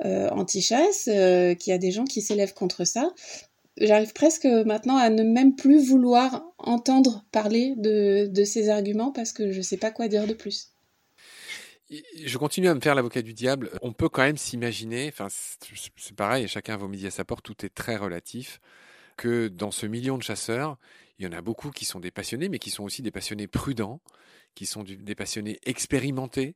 euh, 0.04 0.28
anti-chasse, 0.30 1.04
qu'il 1.04 1.70
y 1.70 1.72
a 1.72 1.78
des 1.78 1.90
gens 1.90 2.04
qui 2.04 2.22
s'élèvent 2.22 2.54
contre 2.54 2.84
ça. 2.84 3.12
J'arrive 3.80 4.12
presque 4.12 4.46
maintenant 4.46 4.96
à 4.96 5.08
ne 5.08 5.22
même 5.22 5.54
plus 5.54 5.78
vouloir 5.78 6.44
entendre 6.58 7.24
parler 7.30 7.74
de, 7.76 8.44
ces 8.44 8.68
arguments 8.68 9.12
parce 9.12 9.32
que 9.32 9.52
je 9.52 9.62
sais 9.62 9.76
pas 9.76 9.90
quoi 9.90 10.08
dire 10.08 10.26
de 10.26 10.34
plus 10.34 10.72
je 12.22 12.36
continue 12.36 12.68
à 12.68 12.74
me 12.74 12.80
faire 12.80 12.94
l'avocat 12.94 13.22
du 13.22 13.32
diable. 13.32 13.70
On 13.80 13.94
peut 13.94 14.10
quand 14.10 14.20
même 14.20 14.36
s'imaginer, 14.36 15.08
enfin 15.08 15.28
c'est 15.30 16.14
pareil, 16.14 16.46
chacun 16.46 16.74
a 16.74 16.76
vos 16.76 16.86
midi 16.86 17.06
à 17.06 17.10
sa 17.10 17.24
porte, 17.24 17.42
tout 17.42 17.64
est 17.64 17.74
très 17.74 17.96
relatif 17.96 18.60
que 19.18 19.48
dans 19.48 19.70
ce 19.70 19.84
million 19.84 20.16
de 20.16 20.22
chasseurs, 20.22 20.78
il 21.18 21.26
y 21.26 21.28
en 21.28 21.32
a 21.32 21.42
beaucoup 21.42 21.70
qui 21.70 21.84
sont 21.84 22.00
des 22.00 22.12
passionnés, 22.12 22.48
mais 22.48 22.58
qui 22.58 22.70
sont 22.70 22.84
aussi 22.84 23.02
des 23.02 23.10
passionnés 23.10 23.48
prudents, 23.48 24.00
qui 24.54 24.64
sont 24.64 24.84
des 24.84 25.14
passionnés 25.14 25.58
expérimentés. 25.64 26.54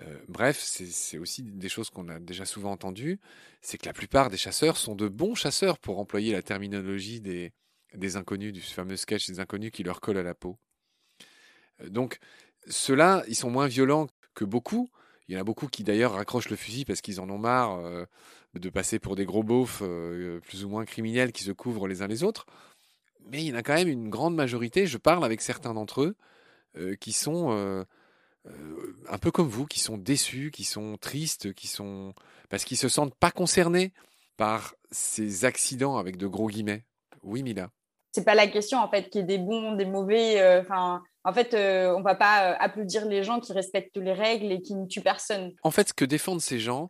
Euh, 0.00 0.18
bref, 0.28 0.60
c'est 0.60 1.18
aussi 1.18 1.42
des 1.42 1.68
choses 1.68 1.90
qu'on 1.90 2.08
a 2.08 2.20
déjà 2.20 2.44
souvent 2.44 2.72
entendues, 2.72 3.18
c'est 3.62 3.78
que 3.78 3.86
la 3.86 3.92
plupart 3.92 4.28
des 4.28 4.36
chasseurs 4.36 4.76
sont 4.76 4.94
de 4.94 5.08
bons 5.08 5.34
chasseurs, 5.34 5.78
pour 5.78 5.98
employer 5.98 6.32
la 6.32 6.42
terminologie 6.42 7.20
des, 7.20 7.52
des 7.94 8.16
inconnus, 8.16 8.52
du 8.52 8.60
fameux 8.60 8.96
sketch 8.96 9.26
des 9.26 9.40
inconnus 9.40 9.70
qui 9.72 9.82
leur 9.82 10.00
colle 10.00 10.18
à 10.18 10.22
la 10.22 10.34
peau. 10.34 10.58
Euh, 11.80 11.88
donc, 11.88 12.18
ceux-là, 12.66 13.24
ils 13.28 13.36
sont 13.36 13.50
moins 13.50 13.66
violents 13.66 14.08
que 14.34 14.44
beaucoup. 14.44 14.90
Il 15.28 15.34
y 15.34 15.38
en 15.38 15.40
a 15.40 15.44
beaucoup 15.44 15.68
qui 15.68 15.84
d'ailleurs 15.84 16.12
raccrochent 16.12 16.50
le 16.50 16.56
fusil 16.56 16.84
parce 16.84 17.00
qu'ils 17.00 17.20
en 17.20 17.30
ont 17.30 17.38
marre. 17.38 17.78
Euh, 17.78 18.04
de 18.58 18.70
passer 18.70 18.98
pour 18.98 19.16
des 19.16 19.24
gros 19.24 19.42
beaufs 19.42 19.80
euh, 19.82 20.40
plus 20.40 20.64
ou 20.64 20.68
moins 20.68 20.84
criminels 20.84 21.32
qui 21.32 21.44
se 21.44 21.52
couvrent 21.52 21.88
les 21.88 22.02
uns 22.02 22.06
les 22.06 22.22
autres. 22.22 22.46
Mais 23.30 23.42
il 23.42 23.48
y 23.48 23.52
en 23.52 23.56
a 23.56 23.62
quand 23.62 23.74
même 23.74 23.88
une 23.88 24.08
grande 24.08 24.34
majorité, 24.34 24.86
je 24.86 24.98
parle 24.98 25.24
avec 25.24 25.40
certains 25.40 25.74
d'entre 25.74 26.02
eux, 26.02 26.16
euh, 26.76 26.94
qui 26.96 27.12
sont 27.12 27.50
euh, 27.50 27.84
un 29.08 29.18
peu 29.18 29.30
comme 29.30 29.48
vous, 29.48 29.66
qui 29.66 29.80
sont 29.80 29.98
déçus, 29.98 30.50
qui 30.50 30.64
sont 30.64 30.96
tristes, 30.96 31.52
qui 31.52 31.66
sont 31.66 32.14
parce 32.48 32.64
qu'ils 32.64 32.78
se 32.78 32.88
sentent 32.88 33.14
pas 33.14 33.30
concernés 33.30 33.92
par 34.36 34.74
ces 34.90 35.44
accidents 35.44 35.98
avec 35.98 36.16
de 36.16 36.26
gros 36.26 36.48
guillemets. 36.48 36.84
Oui, 37.22 37.42
Mila. 37.42 37.70
C'est 38.12 38.24
pas 38.24 38.34
la 38.34 38.46
question 38.46 38.78
en 38.78 38.88
fait 38.88 39.10
qu'il 39.10 39.20
y 39.20 39.24
ait 39.24 39.26
des 39.26 39.38
bons, 39.38 39.72
des 39.72 39.84
mauvais. 39.84 40.60
Enfin, 40.60 41.02
en 41.24 41.32
fait, 41.34 41.54
on 41.54 42.00
va 42.00 42.14
pas 42.14 42.54
applaudir 42.54 43.04
les 43.04 43.22
gens 43.22 43.38
qui 43.38 43.52
respectent 43.52 43.98
les 43.98 44.14
règles 44.14 44.50
et 44.50 44.62
qui 44.62 44.74
ne 44.74 44.86
tuent 44.86 45.02
personne. 45.02 45.52
En 45.62 45.70
fait, 45.70 45.88
ce 45.88 45.92
que 45.92 46.06
défendent 46.06 46.40
ces 46.40 46.58
gens, 46.58 46.88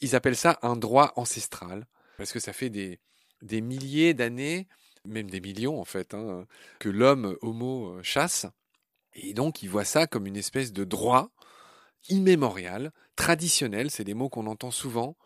ils 0.00 0.14
appellent 0.14 0.36
ça 0.36 0.58
un 0.62 0.76
droit 0.76 1.12
ancestral, 1.16 1.86
parce 2.16 2.32
que 2.32 2.40
ça 2.40 2.52
fait 2.52 2.70
des, 2.70 3.00
des 3.42 3.60
milliers 3.60 4.14
d'années, 4.14 4.66
même 5.04 5.30
des 5.30 5.40
millions 5.40 5.80
en 5.80 5.84
fait, 5.84 6.14
hein, 6.14 6.46
que 6.78 6.88
l'homme 6.88 7.36
homo 7.42 7.94
euh, 7.94 8.02
chasse. 8.02 8.46
Et 9.14 9.34
donc 9.34 9.62
ils 9.62 9.70
voient 9.70 9.84
ça 9.84 10.06
comme 10.06 10.26
une 10.26 10.36
espèce 10.36 10.72
de 10.72 10.84
droit 10.84 11.30
immémorial, 12.08 12.92
traditionnel, 13.16 13.90
c'est 13.90 14.04
des 14.04 14.14
mots 14.14 14.28
qu'on 14.28 14.46
entend 14.46 14.70
souvent. 14.70 15.16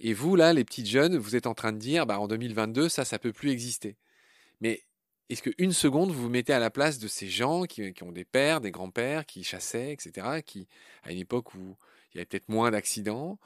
Et 0.00 0.12
vous, 0.12 0.36
là, 0.36 0.52
les 0.52 0.64
petites 0.64 0.86
jeunes, 0.86 1.16
vous 1.16 1.34
êtes 1.36 1.46
en 1.46 1.54
train 1.54 1.72
de 1.72 1.78
dire, 1.78 2.06
bah, 2.06 2.20
en 2.20 2.28
2022, 2.28 2.88
ça, 2.88 3.04
ça 3.04 3.18
peut 3.18 3.32
plus 3.32 3.50
exister. 3.50 3.96
Mais 4.60 4.84
est-ce 5.28 5.42
qu'une 5.42 5.72
seconde, 5.72 6.10
vous 6.10 6.22
vous 6.22 6.28
mettez 6.28 6.52
à 6.52 6.58
la 6.58 6.70
place 6.70 6.98
de 6.98 7.08
ces 7.08 7.28
gens 7.28 7.64
qui, 7.64 7.92
qui 7.92 8.02
ont 8.02 8.12
des 8.12 8.24
pères, 8.24 8.60
des 8.60 8.70
grands-pères, 8.70 9.26
qui 9.26 9.42
chassaient, 9.44 9.92
etc., 9.92 10.42
qui, 10.44 10.68
à 11.02 11.12
une 11.12 11.18
époque 11.18 11.54
où 11.54 11.76
il 12.12 12.16
y 12.16 12.20
avait 12.20 12.26
peut-être 12.26 12.48
moins 12.48 12.70
d'accidents, 12.70 13.38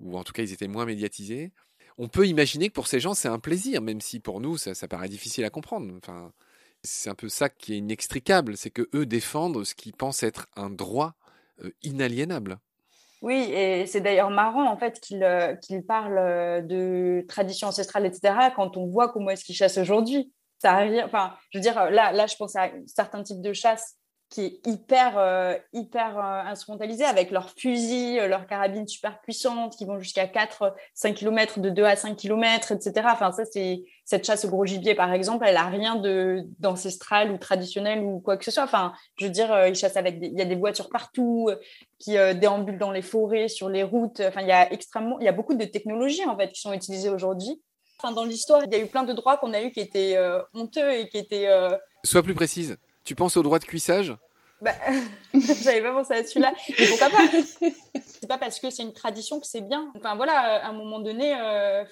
ou 0.00 0.16
en 0.16 0.24
tout 0.24 0.32
cas 0.32 0.42
ils 0.42 0.52
étaient 0.52 0.68
moins 0.68 0.86
médiatisés. 0.86 1.52
On 1.98 2.08
peut 2.08 2.26
imaginer 2.26 2.68
que 2.68 2.74
pour 2.74 2.88
ces 2.88 3.00
gens 3.00 3.14
c'est 3.14 3.28
un 3.28 3.38
plaisir, 3.38 3.82
même 3.82 4.00
si 4.00 4.20
pour 4.20 4.40
nous 4.40 4.56
ça, 4.56 4.88
paraît 4.88 5.08
difficile 5.08 5.44
à 5.44 5.50
comprendre. 5.50 5.92
Enfin, 5.96 6.32
c'est 6.82 7.10
un 7.10 7.14
peu 7.14 7.28
ça 7.28 7.48
qui 7.48 7.74
est 7.74 7.78
inextricable, 7.78 8.56
c'est 8.56 8.70
que 8.70 8.88
eux 8.94 9.06
défendent 9.06 9.64
ce 9.64 9.74
qu'ils 9.74 9.94
pensent 9.94 10.22
être 10.22 10.46
un 10.56 10.70
droit 10.70 11.14
euh, 11.62 11.70
inaliénable. 11.82 12.58
Oui, 13.22 13.50
et 13.52 13.86
c'est 13.86 14.02
d'ailleurs 14.02 14.30
marrant 14.30 14.70
en 14.70 14.76
fait 14.76 15.00
qu'ils 15.00 15.24
euh, 15.24 15.54
parlent 15.88 16.18
euh, 16.18 16.60
de 16.60 17.24
tradition 17.26 17.68
ancestrale, 17.68 18.04
etc. 18.04 18.34
Quand 18.54 18.76
on 18.76 18.86
voit 18.86 19.08
comment 19.08 19.30
est-ce 19.30 19.44
qu'ils 19.44 19.54
chassent 19.54 19.78
aujourd'hui. 19.78 20.30
ça 20.58 20.72
arrive. 20.72 21.02
Enfin, 21.06 21.34
je 21.50 21.58
veux 21.58 21.62
dire, 21.62 21.90
là, 21.90 22.12
là, 22.12 22.26
je 22.26 22.36
pense 22.36 22.54
à 22.54 22.70
certains 22.86 23.22
types 23.22 23.40
de 23.40 23.54
chasse 23.54 23.96
qui 24.34 24.40
est 24.42 24.66
hyper, 24.66 25.16
euh, 25.16 25.54
hyper 25.72 26.18
euh, 26.18 26.50
instrumentalisé 26.50 27.04
avec 27.04 27.30
leurs 27.30 27.50
fusils, 27.50 28.18
euh, 28.18 28.26
leurs 28.26 28.48
carabines 28.48 28.88
super 28.88 29.20
puissantes 29.20 29.76
qui 29.76 29.84
vont 29.84 30.00
jusqu'à 30.00 30.26
4-5 30.26 31.14
km, 31.14 31.60
de 31.60 31.70
2 31.70 31.84
à 31.84 31.94
5 31.94 32.16
km, 32.16 32.72
etc. 32.72 33.06
Enfin, 33.12 33.30
ça, 33.30 33.44
c'est 33.44 33.84
cette 34.04 34.26
chasse 34.26 34.44
au 34.44 34.48
gros 34.48 34.66
gibier, 34.66 34.96
par 34.96 35.12
exemple, 35.12 35.44
elle 35.46 35.56
a 35.56 35.66
rien 35.66 36.02
d'ancestral 36.58 37.30
ou 37.30 37.38
traditionnel 37.38 38.00
ou 38.00 38.18
quoi 38.18 38.36
que 38.36 38.44
ce 38.44 38.50
soit. 38.50 38.64
Enfin, 38.64 38.92
je 39.20 39.26
veux 39.26 39.30
dire, 39.30 39.68
ils 39.68 39.76
chassent 39.76 39.96
avec 39.96 40.18
il 40.20 40.36
y 40.36 40.42
a 40.42 40.44
des 40.44 40.56
voitures 40.56 40.90
partout 40.90 41.48
qui 42.00 42.16
déambulent 42.34 42.78
dans 42.78 42.90
les 42.90 43.02
forêts, 43.02 43.48
sur 43.48 43.68
les 43.68 43.82
routes. 43.84 44.20
Enfin, 44.20 44.42
il 44.42 44.48
y 44.48 44.52
a 44.52 44.70
extrêmement, 44.72 45.18
il 45.20 45.24
y 45.24 45.28
a 45.28 45.32
beaucoup 45.32 45.54
de 45.54 45.64
technologies 45.64 46.26
en 46.26 46.36
fait 46.36 46.50
qui 46.50 46.60
sont 46.60 46.72
utilisées 46.72 47.08
aujourd'hui. 47.08 47.62
Enfin, 47.98 48.12
dans 48.12 48.24
l'histoire, 48.24 48.62
il 48.64 48.72
y 48.72 48.76
a 48.76 48.80
eu 48.80 48.88
plein 48.88 49.04
de 49.04 49.12
droits 49.14 49.38
qu'on 49.38 49.54
a 49.54 49.62
eu 49.62 49.70
qui 49.70 49.80
étaient 49.80 50.18
honteux 50.52 50.92
et 50.92 51.08
qui 51.08 51.16
étaient. 51.16 51.48
Sois 52.02 52.22
plus 52.22 52.34
précise. 52.34 52.76
Tu 53.04 53.14
penses 53.14 53.36
au 53.36 53.42
droit 53.42 53.58
de 53.58 53.64
cuissage? 53.64 54.14
Bah, 54.60 54.72
J'avais 55.34 55.82
pas 55.82 55.92
pensé 55.92 56.14
à 56.14 56.24
celui-là. 56.24 56.54
Mais 56.78 56.86
pourquoi 56.86 57.10
pas? 57.10 57.70
C'est 58.06 58.26
pas 58.26 58.38
parce 58.38 58.58
que 58.58 58.70
c'est 58.70 58.82
une 58.82 58.94
tradition 58.94 59.40
que 59.40 59.46
c'est 59.46 59.60
bien. 59.60 59.92
Enfin 59.96 60.16
voilà, 60.16 60.64
à 60.64 60.68
un 60.68 60.72
moment 60.72 61.00
donné, 61.00 61.34
euh, 61.38 61.84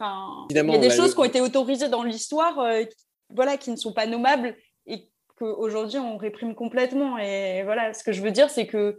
il 0.50 0.56
y 0.56 0.58
a 0.58 0.78
des 0.78 0.90
choses 0.90 1.14
qui 1.14 1.20
ont 1.20 1.24
été 1.24 1.40
autorisées 1.40 1.88
dans 1.88 2.02
l'histoire, 2.02 2.58
euh, 2.60 2.84
voilà, 3.28 3.58
qui 3.58 3.70
ne 3.70 3.76
sont 3.76 3.92
pas 3.92 4.06
nommables 4.06 4.56
et 4.86 5.10
qu'aujourd'hui 5.36 5.98
on 5.98 6.16
réprime 6.16 6.54
complètement. 6.54 7.18
Et 7.18 7.62
voilà, 7.64 7.92
ce 7.92 8.02
que 8.04 8.12
je 8.12 8.22
veux 8.22 8.30
dire, 8.30 8.48
c'est 8.48 8.66
que 8.66 8.98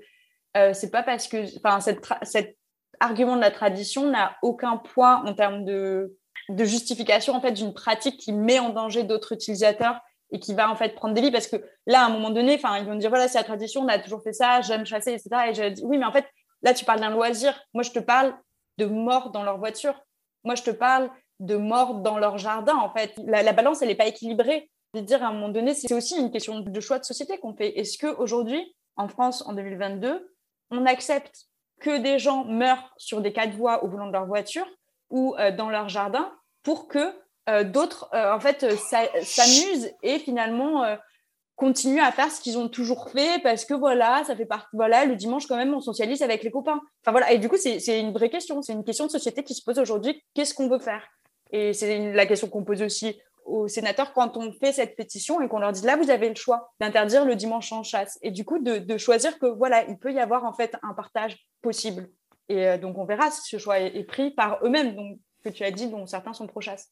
euh, 0.55 0.73
c'est 0.73 0.91
pas 0.91 1.01
parce 1.01 1.27
que, 1.27 1.45
enfin, 1.57 1.79
cette 1.79 2.05
cet 2.21 2.57
argument 2.99 3.35
de 3.35 3.41
la 3.41 3.49
tradition 3.49 4.09
n'a 4.09 4.37
aucun 4.43 4.77
poids 4.77 5.23
en 5.25 5.33
termes 5.33 5.65
de, 5.65 6.15
de 6.49 6.63
justification 6.63 7.33
en 7.33 7.41
fait 7.41 7.53
d'une 7.53 7.73
pratique 7.73 8.19
qui 8.19 8.33
met 8.33 8.59
en 8.59 8.69
danger 8.69 9.03
d'autres 9.03 9.33
utilisateurs 9.33 9.99
et 10.33 10.39
qui 10.39 10.53
va 10.53 10.69
en 10.69 10.75
fait 10.75 10.95
prendre 10.95 11.13
des 11.13 11.21
vies 11.21 11.31
parce 11.31 11.47
que 11.47 11.57
là, 11.85 12.01
à 12.01 12.05
un 12.07 12.09
moment 12.09 12.31
donné, 12.31 12.55
enfin, 12.55 12.77
ils 12.79 12.85
vont 12.85 12.95
dire 12.95 13.09
voilà, 13.09 13.27
c'est 13.27 13.37
la 13.37 13.43
tradition, 13.43 13.81
on 13.81 13.87
a 13.87 13.99
toujours 13.99 14.21
fait 14.23 14.33
ça, 14.33 14.61
j'aime 14.61 14.85
chasser, 14.85 15.11
etc. 15.11 15.29
Et 15.49 15.53
je 15.53 15.69
dis 15.69 15.83
oui, 15.85 15.97
mais 15.97 16.05
en 16.05 16.11
fait, 16.11 16.25
là, 16.63 16.73
tu 16.73 16.83
parles 16.83 16.99
d'un 16.99 17.11
loisir. 17.11 17.57
Moi, 17.73 17.83
je 17.83 17.91
te 17.91 17.99
parle 17.99 18.35
de 18.79 18.85
mort 18.85 19.29
dans 19.29 19.43
leur 19.43 19.59
voiture. 19.59 19.93
Moi, 20.43 20.55
je 20.55 20.63
te 20.63 20.71
parle 20.71 21.09
de 21.39 21.55
mort 21.55 22.01
dans 22.01 22.17
leur 22.17 22.39
jardin. 22.39 22.75
En 22.75 22.91
fait, 22.91 23.13
la, 23.25 23.53
balance, 23.53 23.81
elle 23.81 23.89
n'est 23.89 23.95
pas 23.95 24.07
équilibrée. 24.07 24.69
Je 24.93 24.99
veux 24.99 25.05
dire, 25.05 25.23
à 25.23 25.27
un 25.27 25.33
moment 25.33 25.49
donné, 25.49 25.73
c'est 25.75 25.93
aussi 25.93 26.17
une 26.17 26.31
question 26.31 26.59
de 26.59 26.79
choix 26.79 26.99
de 26.99 27.05
société 27.05 27.37
qu'on 27.37 27.55
fait. 27.55 27.77
Est-ce 27.79 27.97
qu'aujourd'hui, 27.97 28.75
en 28.95 29.07
France, 29.07 29.43
en 29.45 29.53
2022, 29.53 30.27
on 30.71 30.85
accepte 30.85 31.45
que 31.79 31.97
des 31.99 32.17
gens 32.17 32.45
meurent 32.45 32.93
sur 32.97 33.21
des 33.21 33.33
quatre 33.33 33.53
voies 33.53 33.83
au 33.83 33.87
volant 33.87 34.07
de 34.07 34.13
leur 34.13 34.25
voiture 34.25 34.65
ou 35.09 35.35
euh, 35.37 35.51
dans 35.51 35.69
leur 35.69 35.89
jardin 35.89 36.31
pour 36.63 36.87
que 36.87 37.13
d'autres, 37.47 38.09
euh, 38.13 38.33
en 38.33 38.39
fait, 38.39 38.63
euh, 38.63 38.75
s'amusent 39.23 39.91
et 40.01 40.19
finalement 40.19 40.83
continuent 41.55 42.01
à 42.01 42.11
faire 42.11 42.31
ce 42.31 42.41
qu'ils 42.41 42.57
ont 42.57 42.67
toujours 42.67 43.09
fait 43.09 43.41
parce 43.43 43.65
que 43.65 43.73
voilà, 43.73 44.23
ça 44.25 44.35
fait 44.35 44.45
partie. 44.45 44.67
Voilà, 44.73 45.05
le 45.05 45.15
dimanche, 45.15 45.45
quand 45.45 45.57
même, 45.57 45.73
on 45.73 45.81
socialise 45.81 46.21
avec 46.21 46.43
les 46.43 46.51
copains. 46.51 46.81
Enfin 47.01 47.11
voilà, 47.11 47.31
et 47.31 47.37
du 47.37 47.49
coup, 47.49 47.57
c'est 47.57 47.99
une 47.99 48.11
vraie 48.11 48.29
question. 48.29 48.61
C'est 48.61 48.73
une 48.73 48.83
question 48.83 49.05
de 49.05 49.11
société 49.11 49.43
qui 49.43 49.53
se 49.53 49.63
pose 49.63 49.77
aujourd'hui. 49.77 50.23
Qu'est-ce 50.33 50.53
qu'on 50.53 50.67
veut 50.67 50.79
faire? 50.79 51.07
Et 51.51 51.73
c'est 51.73 52.13
la 52.13 52.25
question 52.25 52.49
qu'on 52.49 52.63
pose 52.63 52.81
aussi 52.81 53.19
aux 53.45 53.67
sénateurs 53.67 54.13
quand 54.13 54.37
on 54.37 54.51
fait 54.53 54.71
cette 54.71 54.95
pétition 54.95 55.41
et 55.41 55.47
qu'on 55.47 55.59
leur 55.59 55.73
dit 55.73 55.85
là, 55.85 55.97
vous 55.97 56.09
avez 56.09 56.29
le 56.29 56.35
choix 56.35 56.71
d'interdire 56.79 57.25
le 57.25 57.35
dimanche 57.35 57.71
en 57.71 57.83
chasse. 57.83 58.17
Et 58.21 58.31
du 58.31 58.45
coup, 58.45 58.57
de, 58.59 58.97
choisir 58.97 59.37
que 59.37 59.45
voilà, 59.45 59.83
il 59.89 59.99
peut 59.99 60.13
y 60.13 60.19
avoir 60.19 60.45
en 60.45 60.53
fait 60.53 60.75
un 60.81 60.93
partage 60.93 61.37
possible. 61.61 62.09
Et 62.49 62.77
donc, 62.77 62.97
on 62.97 63.05
verra 63.05 63.29
si 63.29 63.41
ce 63.43 63.57
choix 63.57 63.79
est, 63.79 63.95
est 63.95 64.03
pris 64.05 64.31
par 64.31 64.59
eux-mêmes, 64.63 64.95
donc 64.95 65.19
que 65.43 65.49
tu 65.49 65.63
as 65.63 65.71
dit, 65.71 65.87
dont 65.87 66.05
certains 66.07 66.33
sont 66.33 66.47
pro-chasse. 66.47 66.89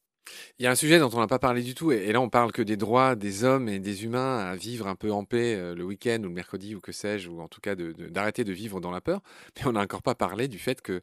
Il 0.60 0.64
y 0.64 0.68
a 0.68 0.72
un 0.72 0.76
sujet 0.76 1.00
dont 1.00 1.10
on 1.14 1.20
n'a 1.20 1.28
pas 1.28 1.40
parlé 1.40 1.64
du 1.64 1.74
tout, 1.74 1.92
et, 1.92 2.12
là 2.12 2.22
on 2.22 2.30
parle 2.30 2.52
que 2.52 2.62
des 2.62 2.78
droits 2.78 3.16
des 3.16 3.44
hommes 3.44 3.68
et 3.70 3.80
des 3.80 4.04
humains 4.04 4.40
à 4.40 4.56
vivre 4.56 4.88
un 4.88 4.96
peu 4.96 5.12
en 5.12 5.26
paix 5.26 5.56
euh, 5.56 5.76
le 5.76 5.84
week-end 5.84 6.20
ou 6.20 6.28
le 6.28 6.30
mercredi 6.30 6.76
ou 6.76 6.80
que 6.80 6.92
sais-je, 6.92 7.30
ou 7.30 7.42
en 7.42 7.48
tout 7.48 7.62
cas 7.62 7.76
d'arrêter 7.76 8.44
de, 8.44 8.54
vivre 8.54 8.82
dans 8.82 8.92
la 8.92 9.02
peur. 9.02 9.22
Mais 9.58 9.68
on 9.68 9.74
n'a 9.74 9.82
encore 9.82 10.04
pas 10.04 10.16
parlé 10.16 10.48
du 10.48 10.60
fait 10.60 10.82
que 10.82 11.02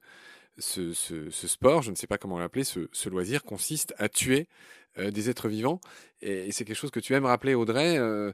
ce, 0.58 0.92
sport, 1.30 1.82
je 1.82 1.90
ne 1.90 1.96
sais 1.96 2.06
pas 2.06 2.18
comment 2.18 2.38
l'appeler, 2.38 2.64
ce, 2.64 3.08
loisir 3.08 3.42
consiste 3.44 3.94
à 3.98 4.08
tuer 4.08 4.48
euh, 4.98 5.10
des 5.10 5.30
êtres 5.30 5.48
vivants. 5.48 5.80
Et, 6.20 6.50
c'est 6.52 6.64
quelque 6.64 6.76
chose 6.76 6.90
que 6.90 7.00
tu 7.00 7.14
aimes 7.14 7.26
rappeler, 7.26 7.54
Audrey. 7.54 7.98
Euh, 7.98 8.32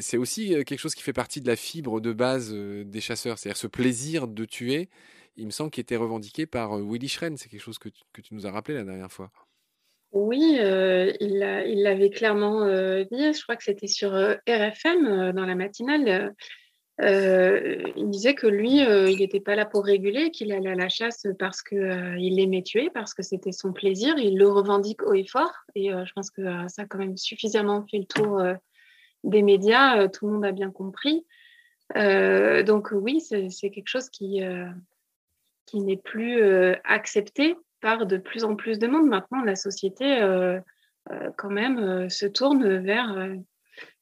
c'est 0.00 0.16
aussi 0.16 0.50
quelque 0.64 0.78
chose 0.78 0.94
qui 0.94 1.02
fait 1.02 1.12
partie 1.12 1.40
de 1.40 1.48
la 1.48 1.56
fibre 1.56 2.00
de 2.00 2.12
base 2.12 2.52
des 2.52 3.00
chasseurs, 3.00 3.38
c'est-à-dire 3.38 3.56
ce 3.56 3.66
plaisir 3.66 4.28
de 4.28 4.44
tuer. 4.44 4.88
Il 5.36 5.46
me 5.46 5.50
semble 5.50 5.70
qu'il 5.70 5.80
était 5.80 5.96
revendiqué 5.96 6.46
par 6.46 6.78
Willy 6.78 7.08
Schren. 7.08 7.36
C'est 7.38 7.48
quelque 7.48 7.62
chose 7.62 7.78
que 7.78 7.88
tu 7.88 8.34
nous 8.34 8.46
as 8.46 8.50
rappelé 8.50 8.74
la 8.74 8.84
dernière 8.84 9.10
fois. 9.10 9.30
Oui, 10.12 10.58
euh, 10.60 11.10
il 11.20 11.38
l'avait 11.38 12.10
clairement 12.10 12.64
euh, 12.64 13.04
dit, 13.10 13.32
je 13.32 13.42
crois 13.42 13.56
que 13.56 13.64
c'était 13.64 13.86
sur 13.86 14.14
euh, 14.14 14.34
RFM 14.46 15.32
dans 15.32 15.46
la 15.46 15.54
matinale. 15.54 16.34
il 16.98 18.10
disait 18.10 18.34
que 18.34 18.46
lui, 18.46 18.80
il 18.80 19.18
n'était 19.18 19.40
pas 19.40 19.56
là 19.56 19.64
pour 19.64 19.84
réguler, 19.84 20.30
qu'il 20.30 20.52
allait 20.52 20.70
à 20.70 20.74
la 20.74 20.90
chasse 20.90 21.26
parce 21.38 21.62
qu'il 21.62 22.38
aimait 22.38 22.62
tuer, 22.62 22.90
parce 22.90 23.14
que 23.14 23.22
c'était 23.22 23.52
son 23.52 23.72
plaisir. 23.72 24.18
Il 24.18 24.36
le 24.36 24.48
revendique 24.48 25.02
haut 25.02 25.14
et 25.14 25.24
fort. 25.24 25.54
Et 25.74 25.88
je 25.88 26.12
pense 26.12 26.30
que 26.30 26.42
ça 26.68 26.82
a 26.82 26.84
quand 26.84 26.98
même 26.98 27.16
suffisamment 27.16 27.86
fait 27.90 27.98
le 27.98 28.04
tour 28.04 28.42
des 29.24 29.42
médias. 29.42 30.08
tout 30.08 30.26
le 30.26 30.34
monde 30.34 30.44
a 30.44 30.52
bien 30.52 30.70
compris. 30.70 31.24
donc 31.94 32.90
oui, 32.92 33.20
c'est 33.20 33.70
quelque 33.70 33.88
chose 33.88 34.10
qui 34.10 34.42
n'est 35.74 35.96
plus 35.96 36.42
accepté 36.84 37.56
de 37.82 38.16
plus 38.16 38.44
en 38.44 38.56
plus 38.56 38.78
de 38.78 38.86
monde. 38.86 39.08
Maintenant, 39.08 39.42
la 39.42 39.56
société, 39.56 40.20
euh, 40.22 40.60
euh, 41.10 41.30
quand 41.36 41.50
même, 41.50 41.78
euh, 41.78 42.08
se 42.08 42.26
tourne 42.26 42.78
vers 42.78 43.28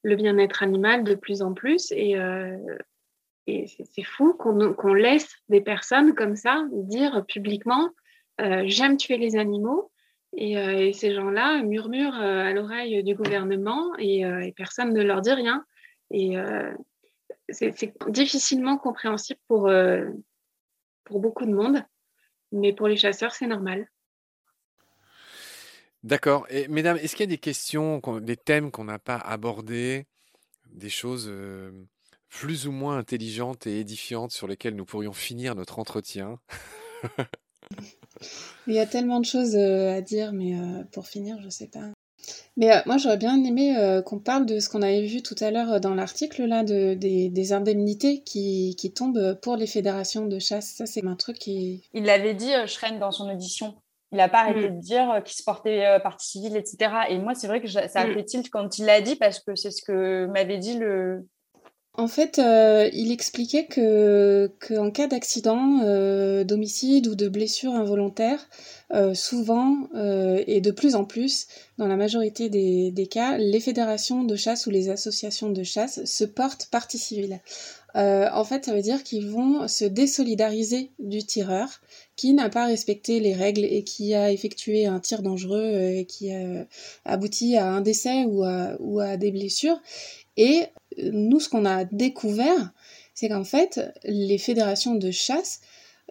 le 0.03 0.17
bien-être 0.17 0.63
animal 0.63 1.05
de 1.05 1.15
plus 1.15 1.43
en 1.43 1.55
plus. 1.55 1.91
Et, 1.93 2.17
c'est 3.47 4.05
fou 4.05 4.35
qu'on 4.35 4.95
laisse 4.95 5.29
des 5.49 5.61
personnes 5.61 6.15
comme 6.15 6.37
ça 6.37 6.65
dire 6.73 7.25
publiquement 7.27 7.91
J'aime 8.39 8.97
tuer 8.97 9.19
les 9.19 9.37
animaux. 9.37 9.91
Et, 10.37 10.93
ces 10.93 11.15
gens-là 11.15 11.63
murmurent 11.63 12.21
à 12.21 12.53
l'oreille 12.53 13.03
du 13.03 13.15
gouvernement 13.15 13.93
et, 13.99 14.53
personne 14.57 14.93
ne 14.93 15.03
leur 15.03 15.21
dit 15.21 15.33
rien. 15.33 15.65
Et 16.11 16.37
c'est 17.49 17.93
difficilement 18.09 18.77
compréhensible 18.77 19.41
pour 19.49 19.69
beaucoup 21.11 21.47
de 21.47 21.53
monde 21.53 21.83
mais 22.53 22.73
pour 22.73 22.89
les 22.89 22.97
chasseurs, 22.97 23.35
c'est 23.35 23.47
normal. 23.47 23.89
D'accord. 26.03 26.47
Et 26.49 26.67
mesdames, 26.69 26.97
est-ce 26.97 27.15
qu'il 27.15 27.25
y 27.25 27.29
a 27.29 27.35
des 27.35 27.39
questions, 27.39 28.01
des 28.21 28.37
thèmes 28.37 28.71
qu'on 28.71 28.85
n'a 28.85 28.99
pas 28.99 29.17
abordés, 29.17 30.07
des 30.73 30.89
choses 30.89 31.27
euh, 31.29 31.71
plus 32.29 32.67
ou 32.67 32.73
moins 32.73 32.97
intelligentes 32.97 33.67
et 33.67 33.81
édifiantes 33.81 34.33
sur 34.33 34.47
lesquelles 34.47 34.77
nous 34.77 34.87
pourrions 34.87 35.13
finir 35.13 35.55
notre 35.55 35.79
entretien? 35.79 36.39
Il 38.67 38.75
y 38.75 38.79
a 38.79 38.87
tellement 38.87 39.21
de 39.21 39.27
choses 39.27 39.57
euh, 39.57 39.93
à 39.93 40.01
dire, 40.01 40.33
mais 40.33 40.59
euh, 40.59 40.85
pour 40.93 41.07
finir, 41.07 41.39
je 41.41 41.47
ne 41.47 41.51
sais 41.51 41.69
pas. 41.69 41.91
Mais 42.57 42.73
euh, 42.73 42.81
moi, 42.87 42.99
j'aurais 42.99 43.17
bien 43.17 43.43
aimé 43.45 43.77
euh, 43.77 44.03
qu'on 44.03 44.19
parle 44.19 44.47
de 44.47 44.61
ce 44.61 44.69
qu'on 44.69 44.83
avait 44.83 45.07
vu 45.07 45.23
tout 45.23 45.37
à 45.41 45.51
l'heure 45.51 45.73
euh, 45.75 45.79
dans 45.79 45.95
l'article, 45.95 46.45
là, 46.45 46.63
de, 46.63 46.95
des, 46.95 47.53
indemnités 47.53 48.23
qui, 48.23 48.77
qui, 48.77 48.93
tombent 48.93 49.39
pour 49.41 49.57
les 49.57 49.67
fédérations 49.67 50.27
de 50.27 50.39
chasse. 50.39 50.75
Ça, 50.75 50.87
c'est 50.87 51.05
un 51.05 51.17
truc 51.17 51.39
qui... 51.39 51.89
Il 51.95 52.05
l'avait 52.05 52.35
dit, 52.35 52.51
Schren, 52.67 52.99
dans 52.99 53.13
son 53.13 53.31
audition. 53.31 53.77
Il 54.13 54.19
n'a 54.19 54.29
pas 54.29 54.41
arrêté 54.41 54.69
mm. 54.69 54.77
de 54.77 54.81
dire 54.81 55.23
qu'il 55.25 55.37
se 55.37 55.45
portait 55.45 56.01
partie 56.03 56.29
civile, 56.29 56.57
etc. 56.57 56.93
Et 57.09 57.19
moi, 57.19 57.35
c'est 57.35 57.47
vrai 57.47 57.61
que 57.61 57.69
ça 57.69 57.81
a 57.81 58.07
mm. 58.07 58.15
fait 58.15 58.25
tilt 58.25 58.51
quand 58.51 58.79
il 58.79 58.85
l'a 58.85 59.01
dit, 59.01 59.17
parce 59.17 59.39
que 59.39 59.55
c'est 59.55 59.71
ce 59.71 59.83
que 59.83 60.27
m'avait 60.27 60.59
dit 60.59 60.77
le, 60.77 61.27
en 61.95 62.07
fait, 62.07 62.39
euh, 62.39 62.89
il 62.93 63.11
expliquait 63.11 63.67
que 63.67 64.51
qu'en 64.61 64.91
cas 64.93 65.09
d'accident, 65.09 65.81
euh, 65.83 66.45
d'homicide 66.45 67.09
ou 67.09 67.17
de 67.17 67.29
blessure 67.29 67.75
involontaire, 67.75 68.49
euh, 68.95 69.13
souvent 69.15 69.89
et 70.47 70.61
de 70.61 70.71
plus 70.71 70.95
en 70.95 71.05
plus, 71.05 71.47
dans 71.79 71.89
la 71.89 71.97
majorité 71.97 72.49
des, 72.49 73.07
cas, 73.07 73.37
les 73.39 73.61
fédérations 73.61 74.25
de 74.25 74.37
chasse 74.37 74.67
ou 74.67 74.71
les 74.71 74.89
associations 74.89 75.51
de 75.51 75.63
chasse 75.63 76.05
se 76.05 76.25
portent 76.25 76.69
partie 76.71 76.99
civile. 76.99 77.41
en 77.95 78.45
fait, 78.45 78.65
ça 78.67 78.75
veut 78.75 78.83
dire 78.83 79.03
qu'ils 79.03 79.29
vont 79.29 79.67
se 79.69 79.85
désolidariser 79.85 80.91
du 80.99 81.25
tireur 81.25 81.69
qui 82.17 82.33
n'a 82.35 82.49
pas 82.49 82.67
respecté 82.67 83.19
les 83.21 83.35
règles 83.35 83.65
et 83.65 83.83
qui 83.83 84.15
a 84.15 84.31
effectué 84.31 84.87
un 84.87 85.01
tir 85.01 85.23
dangereux 85.23 85.73
et 85.75 86.05
qui 86.07 86.33
a 86.33 86.67
abouti 87.05 87.57
à 87.57 87.67
un 87.67 87.81
décès 87.81 88.25
ou 88.25 88.45
à 89.01 89.17
des 89.17 89.33
blessures. 89.33 89.81
Et 90.41 90.65
nous, 90.97 91.39
ce 91.39 91.51
qu'on 91.51 91.67
a 91.67 91.85
découvert, 91.85 92.73
c'est 93.13 93.29
qu'en 93.29 93.45
fait, 93.45 93.93
les 94.05 94.39
fédérations 94.39 94.95
de 94.95 95.11
chasse 95.11 95.61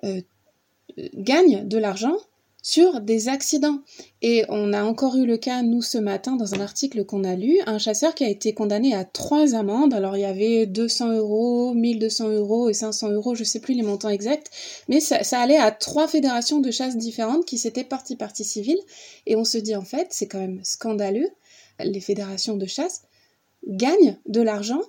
euh, 0.04 0.22
gagnent 1.16 1.68
de 1.68 1.80
l'argent 1.80 2.16
sur 2.62 3.02
des 3.02 3.28
accidents. 3.28 3.80
Et 4.22 4.46
on 4.50 4.72
a 4.72 4.84
encore 4.84 5.16
eu 5.16 5.26
le 5.26 5.38
cas, 5.38 5.64
nous, 5.64 5.82
ce 5.82 5.98
matin, 5.98 6.36
dans 6.36 6.54
un 6.54 6.60
article 6.60 7.06
qu'on 7.06 7.24
a 7.24 7.36
lu, 7.36 7.58
un 7.66 7.80
chasseur 7.80 8.14
qui 8.14 8.24
a 8.24 8.30
été 8.30 8.54
condamné 8.54 8.94
à 8.94 9.04
trois 9.04 9.56
amendes. 9.56 9.96
Alors, 9.96 10.16
il 10.16 10.22
y 10.22 10.26
avait 10.26 10.68
200 10.68 11.14
euros, 11.14 11.74
1200 11.74 12.30
euros 12.30 12.70
et 12.70 12.76
500 12.76 13.10
euros, 13.10 13.34
je 13.34 13.42
ne 13.42 13.46
sais 13.46 13.60
plus 13.60 13.74
les 13.74 13.82
montants 13.82 14.10
exacts, 14.10 14.52
mais 14.90 15.00
ça, 15.00 15.40
allait 15.40 15.58
à 15.58 15.72
trois 15.72 16.08
fédérations 16.08 16.60
de 16.60 16.70
chasse 16.70 16.98
différentes 16.98 17.46
qui 17.46 17.58
s'étaient 17.58 17.84
partie 17.84 18.16
partie 18.16 18.44
civile. 18.44 18.80
Et 19.26 19.36
on 19.36 19.44
se 19.44 19.58
dit, 19.58 19.76
en 19.76 19.86
fait, 19.86 20.10
c'est 20.12 20.28
quand 20.28 20.40
même 20.40 20.60
scandaleux 20.64 21.30
les 21.80 22.02
fédérations 22.02 22.58
de 22.58 22.68
chasse 22.68 23.02
gagnent 23.68 24.18
de 24.28 24.42
l'argent 24.42 24.82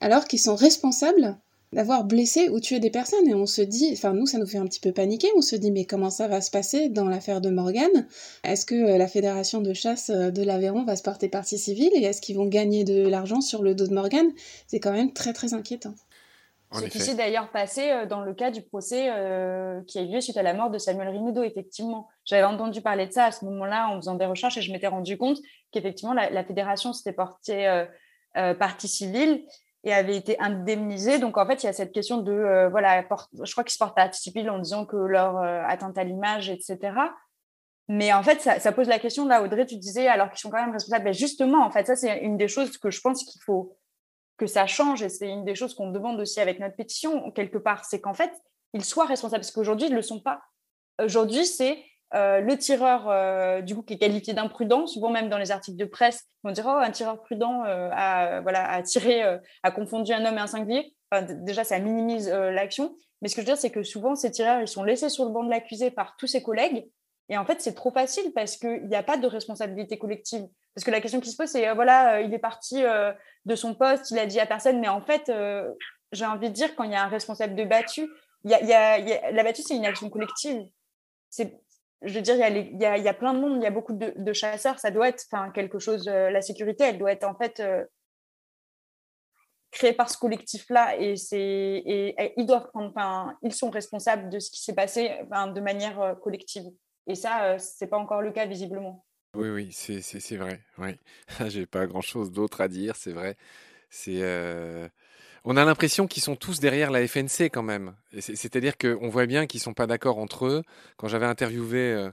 alors 0.00 0.26
qu'ils 0.26 0.40
sont 0.40 0.54
responsables 0.54 1.36
d'avoir 1.72 2.04
blessé 2.04 2.48
ou 2.48 2.60
tué 2.60 2.80
des 2.80 2.90
personnes. 2.90 3.28
Et 3.28 3.34
on 3.34 3.46
se 3.46 3.62
dit, 3.62 3.90
enfin 3.92 4.14
nous, 4.14 4.26
ça 4.26 4.38
nous 4.38 4.46
fait 4.46 4.58
un 4.58 4.66
petit 4.66 4.80
peu 4.80 4.92
paniquer. 4.92 5.28
On 5.36 5.42
se 5.42 5.56
dit, 5.56 5.70
mais 5.70 5.84
comment 5.84 6.10
ça 6.10 6.28
va 6.28 6.40
se 6.40 6.50
passer 6.50 6.88
dans 6.88 7.08
l'affaire 7.08 7.40
de 7.40 7.50
Morgane 7.50 8.06
Est-ce 8.44 8.64
que 8.64 8.74
euh, 8.74 8.98
la 8.98 9.08
fédération 9.08 9.60
de 9.60 9.72
chasse 9.72 10.10
euh, 10.10 10.30
de 10.30 10.42
l'Aveyron 10.42 10.84
va 10.84 10.96
se 10.96 11.02
porter 11.02 11.28
partie 11.28 11.58
civile? 11.58 11.90
Et 11.94 12.02
est-ce 12.02 12.20
qu'ils 12.20 12.36
vont 12.36 12.46
gagner 12.46 12.84
de 12.84 13.06
l'argent 13.06 13.40
sur 13.40 13.62
le 13.62 13.74
dos 13.74 13.86
de 13.86 13.94
Morgane 13.94 14.30
C'est 14.66 14.80
quand 14.80 14.92
même 14.92 15.12
très 15.12 15.32
très 15.32 15.54
inquiétant. 15.54 15.94
C'est 16.72 16.90
qui 16.90 17.00
s'est 17.00 17.14
d'ailleurs 17.14 17.50
passé 17.50 17.90
euh, 17.90 18.06
dans 18.06 18.20
le 18.20 18.34
cas 18.34 18.50
du 18.50 18.62
procès 18.62 19.10
qui 19.86 19.98
a 19.98 20.02
eu 20.02 20.08
lieu 20.08 20.20
suite 20.20 20.36
à 20.36 20.42
la 20.42 20.54
mort 20.54 20.70
de 20.70 20.78
Samuel 20.78 21.08
Rinudo, 21.08 21.42
effectivement. 21.42 22.08
J'avais 22.24 22.44
entendu 22.44 22.82
parler 22.82 23.06
de 23.06 23.12
ça 23.12 23.26
à 23.26 23.32
ce 23.32 23.44
moment-là 23.46 23.88
en 23.88 23.96
faisant 23.96 24.14
des 24.14 24.26
recherches 24.26 24.56
et 24.58 24.62
je 24.62 24.72
m'étais 24.72 24.88
rendu 24.88 25.16
compte 25.16 25.38
qu'effectivement 25.72 26.14
la, 26.14 26.44
fédération 26.44 26.92
s'était 26.92 27.12
portée 27.12 27.84
partie 28.58 28.88
civile 28.88 29.44
et 29.84 29.92
avait 29.92 30.16
été 30.16 30.38
indemnisés. 30.40 31.18
Donc, 31.18 31.38
en 31.38 31.46
fait, 31.46 31.62
il 31.62 31.66
y 31.66 31.68
a 31.68 31.72
cette 31.72 31.92
question 31.92 32.18
de, 32.18 32.32
euh, 32.32 32.68
voilà, 32.68 33.02
je 33.02 33.52
crois 33.52 33.64
qu'ils 33.64 33.72
se 33.72 33.78
portent 33.78 33.98
à 33.98 34.10
civil 34.12 34.50
en 34.50 34.58
disant 34.58 34.84
que 34.84 34.96
leur 34.96 35.38
euh, 35.38 35.62
atteinte 35.66 35.96
à 35.98 36.04
l'image, 36.04 36.50
etc. 36.50 36.78
Mais 37.88 38.12
en 38.12 38.22
fait, 38.22 38.40
ça, 38.40 38.72
pose 38.72 38.88
la 38.88 38.98
question, 38.98 39.26
là, 39.26 39.42
Audrey, 39.42 39.64
tu 39.64 39.76
disais, 39.76 40.08
alors 40.08 40.30
qu'ils 40.30 40.40
sont 40.40 40.50
quand 40.50 40.60
même 40.60 40.72
responsables. 40.72 41.04
Mais 41.04 41.14
justement, 41.14 41.64
en 41.64 41.70
fait, 41.70 41.86
ça, 41.86 41.96
c'est 41.96 42.18
une 42.18 42.36
des 42.36 42.48
choses 42.48 42.76
que 42.76 42.90
je 42.90 43.00
pense 43.00 43.24
qu'il 43.24 43.40
faut 43.40 43.76
que 44.38 44.46
ça 44.46 44.66
change. 44.66 45.02
Et 45.02 45.08
c'est 45.08 45.28
une 45.28 45.44
des 45.44 45.54
choses 45.54 45.74
qu'on 45.74 45.90
demande 45.90 46.18
aussi 46.20 46.40
avec 46.40 46.60
notre 46.60 46.76
pétition, 46.76 47.30
quelque 47.32 47.58
part. 47.58 47.84
C'est 47.84 48.00
qu'en 48.00 48.14
fait, 48.14 48.32
ils 48.72 48.84
soient 48.84 49.04
responsables. 49.04 49.40
Parce 49.40 49.50
qu'aujourd'hui, 49.50 49.88
ils 49.88 49.92
ne 49.92 49.96
le 49.96 50.02
sont 50.02 50.20
pas. 50.20 50.40
Aujourd'hui, 51.02 51.44
c'est 51.44 51.78
euh, 52.14 52.40
le 52.40 52.56
tireur, 52.56 53.08
euh, 53.08 53.60
du 53.60 53.74
coup, 53.74 53.82
qui 53.82 53.94
est 53.94 53.98
qualifié 53.98 54.32
d'imprudent, 54.32 54.86
souvent 54.86 55.10
même 55.10 55.28
dans 55.28 55.38
les 55.38 55.50
articles 55.50 55.76
de 55.76 55.84
presse, 55.84 56.24
on 56.44 56.52
dirait 56.52 56.70
oh, 56.70 56.78
un 56.78 56.90
tireur 56.90 57.20
prudent 57.20 57.64
euh, 57.66 57.90
a, 57.92 58.40
voilà, 58.40 58.70
a 58.70 58.82
tiré, 58.82 59.22
a 59.62 59.70
confondu 59.70 60.12
un 60.12 60.24
homme 60.24 60.38
et 60.38 60.40
un 60.40 60.46
singulier. 60.46 60.94
déjà, 61.42 61.64
ça 61.64 61.78
minimise 61.78 62.28
l'action. 62.28 62.94
Mais 63.20 63.28
ce 63.28 63.34
que 63.34 63.42
je 63.42 63.46
veux 63.46 63.52
dire, 63.52 63.60
c'est 63.60 63.70
que 63.70 63.82
souvent, 63.82 64.14
ces 64.14 64.30
tireurs, 64.30 64.60
ils 64.60 64.68
sont 64.68 64.84
laissés 64.84 65.08
sur 65.08 65.24
le 65.24 65.32
banc 65.32 65.42
de 65.42 65.50
l'accusé 65.50 65.90
par 65.90 66.16
tous 66.16 66.28
ses 66.28 66.42
collègues. 66.42 66.88
Et 67.28 67.36
en 67.36 67.44
fait, 67.44 67.60
c'est 67.60 67.74
trop 67.74 67.90
facile 67.90 68.32
parce 68.34 68.56
qu'il 68.56 68.86
n'y 68.88 68.96
a 68.96 69.02
pas 69.02 69.16
de 69.16 69.26
responsabilité 69.26 69.98
collective. 69.98 70.46
Parce 70.74 70.84
que 70.84 70.90
la 70.90 71.00
question 71.00 71.20
qui 71.20 71.30
se 71.30 71.36
pose, 71.36 71.48
c'est 71.48 71.72
voilà, 71.74 72.20
il 72.20 72.32
est 72.32 72.38
parti 72.38 72.82
de 73.44 73.54
son 73.54 73.74
poste, 73.74 74.10
il 74.10 74.18
a 74.18 74.26
dit 74.26 74.40
à 74.40 74.46
personne, 74.46 74.80
mais 74.80 74.88
en 74.88 75.02
fait, 75.02 75.30
j'ai 76.12 76.24
envie 76.24 76.48
de 76.48 76.54
dire, 76.54 76.74
quand 76.74 76.84
il 76.84 76.92
y 76.92 76.94
a 76.94 77.04
un 77.04 77.08
responsable 77.08 77.54
de 77.54 77.64
battu, 77.64 78.08
y 78.44 78.54
a, 78.54 79.30
la 79.30 79.44
battue, 79.44 79.62
c'est 79.62 79.76
une 79.76 79.86
action 79.86 80.08
collective. 80.10 80.66
Je 82.02 82.14
veux 82.14 82.22
dire, 82.22 82.36
il 82.36 82.80
y, 82.80 83.08
a, 83.08 83.14
plein 83.14 83.34
de 83.34 83.40
monde, 83.40 83.56
il 83.56 83.62
y 83.62 83.66
a 83.66 83.70
beaucoup 83.70 83.92
de, 83.92 84.32
chasseurs, 84.32 84.78
ça 84.78 84.90
doit 84.90 85.08
être 85.08 85.24
quelque 85.52 85.78
chose, 85.78 86.06
euh, 86.08 86.30
la 86.30 86.42
sécurité, 86.42 86.84
elle 86.84 86.98
doit 86.98 87.10
être 87.10 87.24
en 87.24 87.34
fait 87.34 87.58
euh, 87.58 87.84
créée 89.72 89.92
par 89.92 90.08
ce 90.08 90.16
collectif-là 90.16 90.96
et, 90.98 91.14
ils 92.36 92.46
doivent 92.46 92.68
prendre, 92.68 93.34
ils 93.42 93.52
sont 93.52 93.70
responsables 93.70 94.28
de 94.30 94.38
ce 94.38 94.50
qui 94.50 94.62
s'est 94.62 94.74
passé 94.74 95.10
de 95.30 95.60
manière 95.60 96.00
euh, 96.00 96.14
collective. 96.14 96.66
Et 97.08 97.14
ça, 97.14 97.58
c'est 97.58 97.88
pas 97.88 97.98
encore 97.98 98.22
le 98.22 98.30
cas 98.30 98.46
visiblement. 98.46 99.04
Oui, 99.34 99.48
oui, 99.48 99.72
c'est 99.72 100.36
vrai. 100.36 100.60
Oui. 100.78 100.90
J'ai 101.48 101.66
pas 101.66 101.86
grand-chose 101.86 102.30
d'autre 102.30 102.60
à 102.60 102.68
dire, 102.68 102.96
c'est 102.96 103.12
vrai. 103.12 103.36
C'est 103.90 104.22
on 105.50 105.56
a 105.56 105.64
l'impression 105.64 106.06
qu'ils 106.06 106.22
sont 106.22 106.36
tous 106.36 106.60
derrière 106.60 106.90
la 106.90 107.06
FNC 107.08 107.48
quand 107.50 107.62
même. 107.62 107.94
C'est-à-dire 108.18 108.76
qu'on 108.76 109.08
voit 109.08 109.24
bien 109.24 109.46
qu'ils 109.46 109.60
sont 109.60 109.72
pas 109.72 109.86
d'accord 109.86 110.18
entre 110.18 110.46
eux. 110.46 110.62
Quand 110.98 111.08
j'avais 111.08 111.24
interviewé 111.24 111.78
euh, 111.78 112.10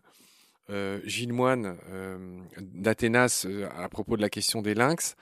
euh, 0.69 1.01
Gilles 1.03 1.33
Moine 1.33 1.77
euh, 1.89 2.39
d'Athénas 2.57 3.45
à 3.77 3.89
propos 3.89 4.15
de 4.15 4.21
la 4.21 4.29
question 4.29 4.61
des 4.61 4.73
lynx, 4.73 5.15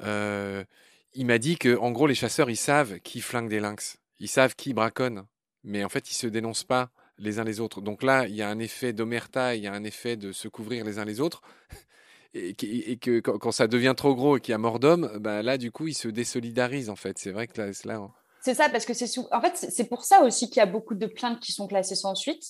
il 0.00 1.26
m'a 1.26 1.38
dit 1.38 1.58
que, 1.58 1.76
en 1.76 1.90
gros, 1.90 2.06
les 2.06 2.14
chasseurs, 2.14 2.48
ils 2.48 2.56
savent 2.56 3.00
qui 3.00 3.20
flingue 3.20 3.48
des 3.48 3.58
lynx. 3.58 3.98
Ils 4.20 4.28
savent 4.28 4.54
qui 4.54 4.72
braconne. 4.72 5.26
Mais 5.64 5.82
en 5.82 5.88
fait, 5.88 6.08
ils 6.10 6.14
ne 6.14 6.18
se 6.18 6.26
dénoncent 6.28 6.64
pas 6.64 6.90
les 7.18 7.38
uns 7.38 7.44
les 7.44 7.60
autres. 7.60 7.80
Donc 7.80 8.02
là, 8.02 8.26
il 8.26 8.34
y 8.34 8.42
a 8.42 8.48
un 8.48 8.58
effet 8.58 8.92
d'omerta, 8.92 9.54
il 9.54 9.62
y 9.62 9.66
a 9.66 9.72
un 9.72 9.84
effet 9.84 10.16
de 10.16 10.32
se 10.32 10.48
couvrir 10.48 10.84
les 10.84 10.98
uns 10.98 11.04
les 11.04 11.20
autres 11.20 11.42
et, 12.34 12.54
que 12.54 13.20
quand, 13.20 13.52
ça 13.52 13.66
devient 13.66 13.94
trop 13.96 14.14
gros 14.14 14.36
et 14.36 14.40
qu'il 14.40 14.52
y 14.52 14.54
a 14.54 14.58
mort 14.58 14.78
d'homme, 14.78 15.10
bah 15.20 15.42
là, 15.42 15.58
du 15.58 15.70
coup, 15.70 15.88
ils 15.88 15.94
se 15.94 16.08
désolidarisent, 16.08 16.90
en 16.90 16.96
fait. 16.96 17.18
C'est 17.18 17.32
vrai 17.32 17.46
que 17.46 17.60
là. 17.60 17.70
là 17.84 17.96
hein. 17.96 18.12
C'est 18.40 18.54
ça, 18.54 18.68
parce 18.68 18.86
que 18.86 18.94
c'est 18.94 19.06
en 19.32 19.40
fait, 19.40 19.56
c'est 19.56 19.88
pour 19.88 20.04
ça 20.04 20.22
aussi 20.22 20.48
qu'il 20.48 20.58
y 20.58 20.60
a 20.62 20.66
beaucoup 20.66 20.94
de 20.94 21.06
plaintes 21.06 21.40
qui 21.40 21.52
sont 21.52 21.66
classées 21.66 21.96
sans 21.96 22.14
suite. 22.14 22.42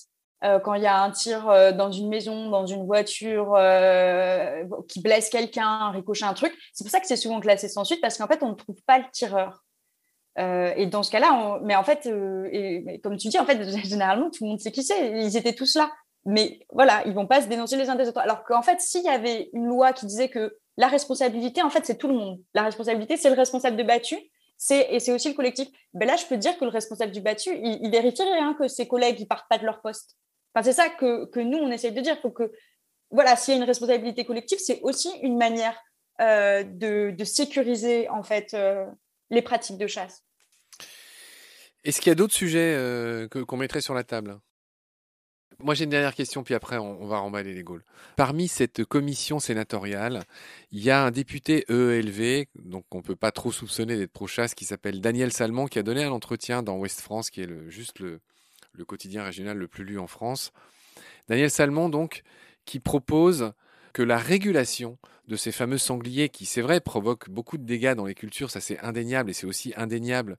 Euh, 0.43 0.59
quand 0.59 0.73
il 0.73 0.83
y 0.83 0.87
a 0.87 1.01
un 1.01 1.11
tir 1.11 1.49
euh, 1.49 1.73
dans 1.73 1.91
une 1.91 2.07
maison, 2.07 2.49
dans 2.49 2.65
une 2.65 2.85
voiture, 2.85 3.55
euh, 3.57 4.63
qui 4.87 5.01
blesse 5.01 5.29
quelqu'un, 5.29 5.91
ricochet 5.91 6.23
un 6.23 6.33
truc, 6.33 6.53
c'est 6.73 6.85
pour 6.85 6.91
ça 6.91 7.01
que 7.01 7.07
c'est 7.07 7.17
souvent 7.17 7.41
classé 7.41 7.67
sans 7.67 7.83
suite, 7.83 7.99
parce 7.99 8.17
qu'en 8.17 8.27
fait, 8.27 8.41
on 8.41 8.49
ne 8.49 8.55
trouve 8.55 8.81
pas 8.85 8.99
le 8.99 9.05
tireur. 9.11 9.65
Et 10.39 10.85
dans 10.85 11.03
ce 11.03 11.11
cas-là, 11.11 11.59
mais 11.63 11.75
en 11.75 11.83
fait, 11.83 12.09
et, 12.51 12.99
comme 13.03 13.17
tu 13.17 13.27
dis, 13.27 13.39
en 13.39 13.45
fait, 13.45 13.61
généralement, 13.85 14.29
tout 14.29 14.43
le 14.43 14.49
monde 14.49 14.59
sait 14.59 14.71
qui 14.71 14.83
c'est. 14.83 15.11
Ils 15.11 15.37
étaient 15.37 15.53
tous 15.53 15.75
là 15.75 15.91
mais 16.25 16.59
voilà, 16.71 17.01
ils 17.05 17.13
vont 17.13 17.27
pas 17.27 17.41
se 17.41 17.47
dénoncer 17.47 17.77
les 17.77 17.89
uns 17.89 17.95
des 17.95 18.07
autres. 18.07 18.19
Alors 18.19 18.43
qu'en 18.43 18.61
fait, 18.61 18.81
s'il 18.81 19.03
y 19.03 19.09
avait 19.09 19.49
une 19.53 19.65
loi 19.65 19.93
qui 19.93 20.05
disait 20.05 20.29
que 20.29 20.57
la 20.77 20.87
responsabilité, 20.87 21.61
en 21.61 21.69
fait, 21.69 21.85
c'est 21.85 21.97
tout 21.97 22.07
le 22.07 22.13
monde. 22.13 22.39
La 22.53 22.63
responsabilité, 22.63 23.17
c'est 23.17 23.29
le 23.29 23.35
responsable 23.35 23.77
de 23.77 23.83
battu, 23.83 24.15
et 24.69 24.99
c'est 24.99 25.11
aussi 25.11 25.29
le 25.29 25.35
collectif. 25.35 25.67
Ben 25.93 26.05
là, 26.05 26.15
je 26.17 26.25
peux 26.25 26.37
dire 26.37 26.57
que 26.57 26.65
le 26.65 26.71
responsable 26.71 27.11
du 27.11 27.21
battu, 27.21 27.49
il, 27.55 27.79
il 27.81 27.91
vérifierait 27.91 28.39
hein, 28.39 28.55
que 28.59 28.67
ses 28.67 28.87
collègues, 28.87 29.19
ils 29.19 29.27
partent 29.27 29.47
pas 29.49 29.57
de 29.57 29.65
leur 29.65 29.81
poste. 29.81 30.17
Enfin, 30.53 30.63
c'est 30.63 30.73
ça 30.73 30.89
que, 30.89 31.25
que, 31.25 31.39
nous, 31.39 31.57
on 31.57 31.71
essaye 31.71 31.91
de 31.91 32.01
dire. 32.01 32.19
Faut 32.21 32.31
que, 32.31 32.51
voilà, 33.09 33.35
s'il 33.35 33.53
y 33.53 33.57
a 33.57 33.61
une 33.61 33.67
responsabilité 33.67 34.25
collective, 34.25 34.59
c'est 34.59 34.81
aussi 34.81 35.09
une 35.21 35.37
manière 35.37 35.79
euh, 36.21 36.63
de, 36.63 37.23
sécuriser, 37.23 38.09
en 38.09 38.23
fait, 38.23 38.53
euh, 38.53 38.85
les 39.29 39.41
pratiques 39.41 39.77
de 39.77 39.87
chasse. 39.87 40.23
Est-ce 41.83 42.01
qu'il 42.01 42.09
y 42.09 42.11
a 42.11 42.15
d'autres 42.15 42.33
sujets 42.33 42.75
euh, 42.75 43.27
qu'on 43.27 43.57
mettrait 43.57 43.81
sur 43.81 43.93
la 43.93 44.03
table? 44.03 44.39
Moi, 45.61 45.75
j'ai 45.75 45.83
une 45.83 45.89
dernière 45.89 46.15
question, 46.15 46.43
puis 46.43 46.53
après, 46.53 46.77
on, 46.77 47.05
va 47.05 47.19
remballer 47.19 47.53
les 47.53 47.63
Gaules. 47.63 47.83
Parmi 48.15 48.47
cette 48.47 48.85
commission 48.85 49.39
sénatoriale, 49.39 50.23
il 50.71 50.81
y 50.81 50.89
a 50.89 51.03
un 51.03 51.11
député 51.11 51.65
EELV, 51.67 52.45
donc 52.55 52.85
on 52.91 53.01
peut 53.01 53.17
pas 53.17 53.31
trop 53.31 53.51
soupçonner 53.51 53.97
d'être 53.97 54.13
pro-chasse, 54.13 54.55
qui 54.55 54.63
s'appelle 54.63 55.01
Daniel 55.01 55.33
Salmon, 55.33 55.67
qui 55.67 55.77
a 55.77 55.83
donné 55.83 56.05
un 56.05 56.11
entretien 56.11 56.63
dans 56.63 56.77
Ouest 56.77 57.01
France, 57.01 57.29
qui 57.29 57.41
est 57.41 57.45
le, 57.45 57.69
juste 57.69 57.99
le, 57.99 58.21
le 58.71 58.85
quotidien 58.85 59.23
régional 59.23 59.57
le 59.57 59.67
plus 59.67 59.83
lu 59.83 59.99
en 59.99 60.07
France. 60.07 60.53
Daniel 61.27 61.51
Salmon, 61.51 61.89
donc, 61.89 62.23
qui 62.63 62.79
propose 62.79 63.51
que 63.91 64.01
la 64.01 64.17
régulation 64.17 64.97
de 65.27 65.35
ces 65.35 65.51
fameux 65.51 65.77
sangliers, 65.77 66.29
qui 66.29 66.45
c'est 66.45 66.61
vrai 66.61 66.79
provoquent 66.79 67.29
beaucoup 67.29 67.57
de 67.57 67.65
dégâts 67.65 67.95
dans 67.95 68.05
les 68.05 68.15
cultures, 68.15 68.49
ça 68.49 68.61
c'est 68.61 68.79
indéniable, 68.79 69.29
et 69.29 69.33
c'est 69.33 69.45
aussi 69.45 69.73
indéniable 69.75 70.37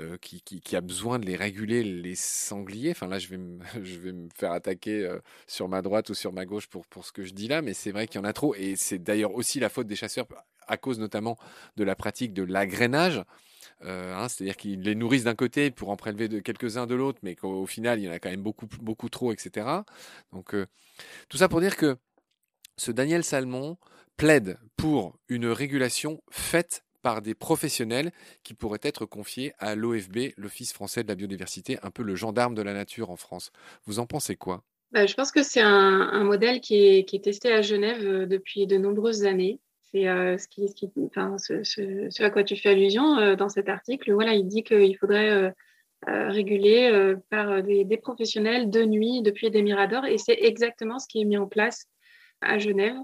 euh, 0.00 0.16
qui, 0.18 0.76
a 0.76 0.80
besoin 0.80 1.18
de 1.18 1.26
les 1.26 1.34
réguler, 1.34 1.82
les 1.82 2.14
sangliers. 2.14 2.92
Enfin 2.92 3.08
là, 3.08 3.18
je 3.18 3.28
vais 3.28 3.36
me, 3.38 4.28
faire 4.36 4.52
attaquer 4.52 5.04
euh, 5.04 5.18
sur 5.46 5.68
ma 5.68 5.82
droite 5.82 6.10
ou 6.10 6.14
sur 6.14 6.32
ma 6.32 6.46
gauche 6.46 6.68
pour, 6.68 6.84
ce 7.04 7.10
que 7.10 7.24
je 7.24 7.32
dis 7.32 7.48
là, 7.48 7.62
mais 7.62 7.74
c'est 7.74 7.90
vrai 7.90 8.06
qu'il 8.06 8.20
y 8.20 8.22
en 8.22 8.26
a 8.26 8.32
trop. 8.32 8.54
Et 8.54 8.76
c'est 8.76 8.98
d'ailleurs 8.98 9.34
aussi 9.34 9.58
la 9.58 9.68
faute 9.68 9.86
des 9.86 9.96
chasseurs, 9.96 10.26
à 10.68 10.76
cause 10.76 11.00
notamment 11.00 11.36
de 11.76 11.84
la 11.84 11.96
pratique 11.96 12.32
de 12.32 12.44
l'agrainage. 12.44 13.22
Euh, 13.84 14.14
hein, 14.14 14.28
c'est-à-dire 14.28 14.56
qu'ils 14.56 14.82
les 14.82 14.94
nourrissent 14.94 15.24
d'un 15.24 15.34
côté 15.34 15.70
pour 15.70 15.90
en 15.90 15.96
prélever 15.96 16.42
quelques-uns 16.42 16.86
de 16.86 16.94
l'autre, 16.94 17.18
mais 17.22 17.34
qu'au 17.34 17.66
final, 17.66 17.98
il 17.98 18.04
y 18.04 18.08
en 18.08 18.12
a 18.12 18.18
quand 18.18 18.30
même 18.30 18.42
beaucoup, 18.42 18.66
beaucoup 18.80 19.08
trop, 19.08 19.32
etc. 19.32 19.66
Donc, 20.32 20.54
tout 21.28 21.38
ça 21.38 21.48
pour 21.48 21.60
dire 21.60 21.76
que 21.76 21.96
ce 22.76 22.92
Daniel 22.92 23.24
Salmon 23.24 23.78
plaide 24.16 24.58
pour 24.76 25.18
une 25.28 25.46
régulation 25.46 26.22
faite 26.30 26.84
par 27.08 27.22
des 27.22 27.34
professionnels 27.34 28.12
qui 28.42 28.52
pourraient 28.52 28.82
être 28.82 29.06
confiés 29.06 29.54
à 29.58 29.74
l'OFB, 29.74 30.34
l'Office 30.36 30.74
français 30.74 31.04
de 31.04 31.08
la 31.08 31.14
biodiversité, 31.14 31.78
un 31.82 31.90
peu 31.90 32.02
le 32.02 32.14
gendarme 32.14 32.54
de 32.54 32.60
la 32.60 32.74
nature 32.74 33.08
en 33.10 33.16
France. 33.16 33.50
Vous 33.86 33.98
en 33.98 34.04
pensez 34.04 34.36
quoi? 34.36 34.62
Bah, 34.92 35.06
Je 35.06 35.14
pense 35.14 35.32
que 35.32 35.42
c'est 35.42 35.62
un, 35.62 36.22
modèle 36.24 36.60
qui 36.60 36.76
est, 36.76 37.24
testé 37.24 37.50
à 37.50 37.62
Genève 37.62 38.04
euh, 38.04 38.26
depuis 38.26 38.66
de 38.66 38.76
nombreuses 38.76 39.24
années. 39.24 39.58
C'est 39.90 40.06
euh, 40.06 40.36
ce, 40.36 40.48
qui, 40.48 40.66
à 42.22 42.30
quoi 42.30 42.44
tu 42.44 42.56
fais 42.56 42.68
allusion 42.68 43.16
euh, 43.16 43.36
dans 43.36 43.48
cet 43.48 43.70
article. 43.70 44.12
Voilà, 44.12 44.34
il 44.34 44.46
dit 44.46 44.62
qu'il 44.62 44.94
faudrait 44.98 45.54
réguler 46.06 47.14
par 47.30 47.62
des, 47.62 47.96
professionnels 47.96 48.68
de 48.68 48.84
nuit 48.84 49.22
depuis 49.22 49.50
des 49.50 49.62
miradors, 49.62 50.04
et 50.04 50.18
c'est 50.18 50.38
exactement 50.42 50.98
ce 50.98 51.08
qui 51.08 51.22
est 51.22 51.24
mis 51.24 51.38
en 51.38 51.46
place 51.46 51.86
à 52.42 52.58
Genève 52.58 52.96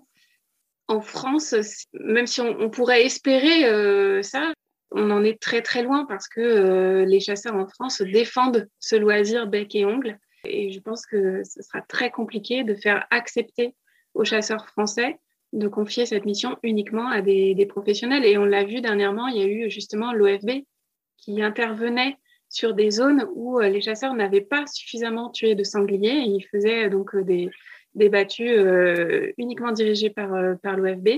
en 0.89 1.01
France, 1.01 1.55
même 1.93 2.27
si 2.27 2.41
on, 2.41 2.71
pourrait 2.71 3.05
espérer 3.05 3.67
euh, 3.67 4.23
ça, 4.23 4.53
on 4.91 5.11
en 5.11 5.25
est 5.25 5.41
très 5.41 5.63
très 5.63 5.83
loin 5.83 6.05
parce 6.07 6.29
que 6.29 6.41
euh, 6.41 7.05
les 7.05 7.21
chasseurs 7.21 7.55
en 7.55 7.67
France 7.67 8.03
défendent 8.03 8.69
ce 8.81 8.97
loisir 8.97 9.47
bec 9.47 9.75
et 9.75 9.85
ongle. 9.85 10.19
Et 10.45 10.73
je 10.73 10.81
pense 10.81 11.07
que 11.07 11.43
ce 11.45 11.63
sera 11.63 11.81
très 11.81 12.11
compliqué 12.11 12.65
de 12.65 12.75
faire 12.75 13.07
accepter 13.11 13.75
aux 14.13 14.25
chasseurs 14.25 14.67
français 14.69 15.19
de 15.55 15.69
confier 15.69 16.05
cette 16.05 16.27
mission 16.27 16.59
uniquement 16.63 17.09
à 17.09 17.23
des, 17.23 17.67
professionnels. 17.67 18.25
Et 18.25 18.37
on 18.37 18.45
l'a 18.45 18.65
vu 18.65 18.81
dernièrement, 18.81 19.29
il 19.29 19.41
y 19.41 19.43
a 19.43 19.47
eu 19.47 19.71
justement 19.71 20.13
l'OFB 20.13 20.65
qui 21.17 21.41
intervenait 21.41 22.17
sur 22.49 22.75
des 22.75 22.91
zones 22.91 23.27
où 23.35 23.59
euh, 23.59 23.69
les 23.69 23.81
chasseurs 23.81 24.15
n'avaient 24.15 24.41
pas 24.41 24.67
suffisamment 24.67 25.31
tué 25.31 25.55
de 25.55 25.65
sangliers. 25.65 26.19
ils 26.19 26.47
faisaient 26.53 26.91
donc 26.91 27.17
des, 27.17 27.51
des 27.95 28.09
battues 28.09 28.49
euh, 28.49 29.33
uniquement 29.39 29.73
dirigées 29.73 30.11
par, 30.11 30.35
euh, 30.35 30.55
par 30.63 30.77
l'OFB. 30.77 31.09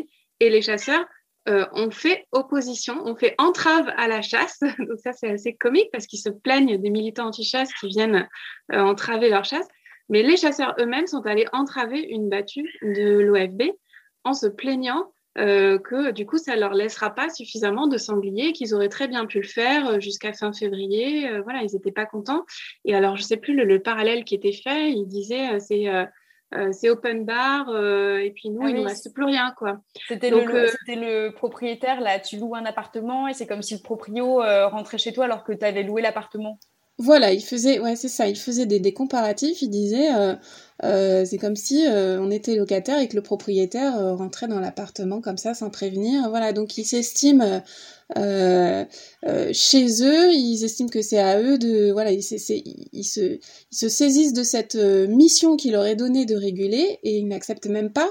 et 0.41 0.51
les 0.51 0.63
chasseurs 0.63 1.07
euh, 1.49 1.65
ont 1.73 1.93
fait 1.93 2.27
opposition, 2.33 3.07
ont 3.07 3.15
fait 3.15 3.37
entrave 3.39 3.89
à 3.97 4.09
la 4.09 4.21
chasse. 4.21 4.59
Donc 4.81 4.99
ça, 4.99 5.13
c'est 5.13 5.31
assez 5.31 5.55
comique 5.55 5.89
parce 5.93 6.07
qu'ils 6.07 6.19
se 6.19 6.29
plaignent 6.29 6.77
des 6.77 6.91
militants 6.91 7.29
anti-chasse 7.29 7.73
qui 7.75 7.87
viennent 7.87 8.29
euh, 8.73 8.81
entraver 8.81 9.31
leur 9.31 9.45
chasse. 9.45 9.69
Mais 10.09 10.25
les 10.25 10.37
chasseurs 10.37 10.75
eux-mêmes 10.81 11.07
sont 11.07 11.25
allés 11.25 11.47
entraver 11.53 12.01
une 12.01 12.29
battue 12.29 12.69
de 12.83 13.21
l'OFB 13.21 13.63
en 14.25 14.35
se 14.35 14.47
plaignant 14.47 15.13
que 15.37 16.13
du 16.13 16.25
coup, 16.25 16.39
ça 16.39 16.57
leur 16.57 16.73
laissera 16.73 17.15
pas 17.15 17.29
suffisamment 17.29 17.89
de 17.89 17.99
sangliers, 17.99 18.55
qu'ils 18.55 18.75
auraient 18.75 18.89
très 18.89 19.07
bien 19.07 19.27
pu 19.27 19.43
le 19.43 19.47
faire 19.47 20.01
jusqu'à 20.01 20.33
fin 20.33 20.51
février. 20.51 21.29
Voilà, 21.43 21.61
ils 21.63 21.75
n'étaient 21.75 21.93
pas 21.93 22.07
contents. 22.07 22.47
Et 22.87 22.95
alors, 22.95 23.19
je 23.19 23.23
sais 23.23 23.37
plus 23.37 23.55
le, 23.55 23.83
parallèle 23.83 24.25
qui 24.25 24.35
était 24.35 24.55
fait. 24.55 24.93
Ils 24.93 25.07
disaient 25.07 25.61
c'est 25.61 25.89
c'est 26.73 26.89
open 26.91 27.25
bar 27.25 27.69
et 27.77 28.33
puis 28.35 28.51
nous, 28.51 28.63
ah 28.63 28.69
il 28.69 28.75
ne 28.75 28.81
nous 28.81 28.87
reste 28.87 29.13
plus 29.13 29.25
rien. 29.25 29.53
quoi. 29.57 29.81
C'était 30.09 30.31
le, 30.31 30.45
le, 30.45 31.31
propriétaire, 31.31 32.01
là, 32.01 32.19
tu 32.21 32.39
loues 32.39 32.55
un 32.55 32.65
appartement 32.65 33.29
et 33.29 33.35
c'est 33.35 33.47
comme 33.47 33.63
si 33.63 33.75
le 33.75 33.83
proprio 33.83 34.37
rentrait 34.69 34.99
chez 34.99 35.13
toi 35.13 35.25
alors 35.25 35.45
que 35.45 35.53
tu 35.53 35.65
avais 35.65 35.83
loué 35.83 36.03
l'appartement. 36.03 36.59
Voilà, 36.99 37.31
il 37.35 37.43
faisait, 37.43 37.79
ouais, 37.79 37.95
c'est 37.95 38.09
ça, 38.09 38.27
il 38.27 38.37
faisait 38.39 38.65
des, 38.65 38.81
des 38.81 38.95
comparatifs, 38.95 39.61
il 39.61 39.69
disait, 39.69 40.15
euh, 40.15 40.35
euh, 40.83 41.27
c'est 41.27 41.37
comme 41.37 41.55
si 41.55 41.87
euh, 41.87 42.19
on 42.23 42.31
était 42.31 42.57
locataire 42.57 42.99
et 43.01 43.07
que 43.07 43.17
le 43.17 43.23
propriétaire 43.23 44.17
rentrait 44.17 44.49
dans 44.49 44.61
l'appartement 44.61 45.21
comme 45.21 45.37
ça 45.37 45.53
sans 45.53 45.69
prévenir. 45.69 46.31
Voilà, 46.31 46.55
donc 46.55 46.79
ils 46.79 46.87
s'estiment 46.87 47.63
chez 48.15 49.87
eux, 50.03 50.33
ils 50.33 50.65
estiment 50.65 50.89
que 50.89 51.03
c'est 51.03 51.19
à 51.19 51.39
eux 51.39 51.59
de, 51.59 51.91
voilà, 51.93 52.13
ils, 52.13 52.23
se, 52.23 52.35
ils 52.55 53.05
se 53.05 53.89
saisissent 53.89 54.33
de 54.33 54.43
cette 54.43 54.77
mission 54.77 55.57
qu'il 55.57 55.73
leur 55.73 55.85
est 55.85 55.97
donnée 55.97 56.25
de 56.25 56.35
réguler 56.37 56.99
et 57.03 57.19
ils 57.19 57.29
n'acceptent 57.29 57.67
même 57.67 57.93
pas 57.93 58.11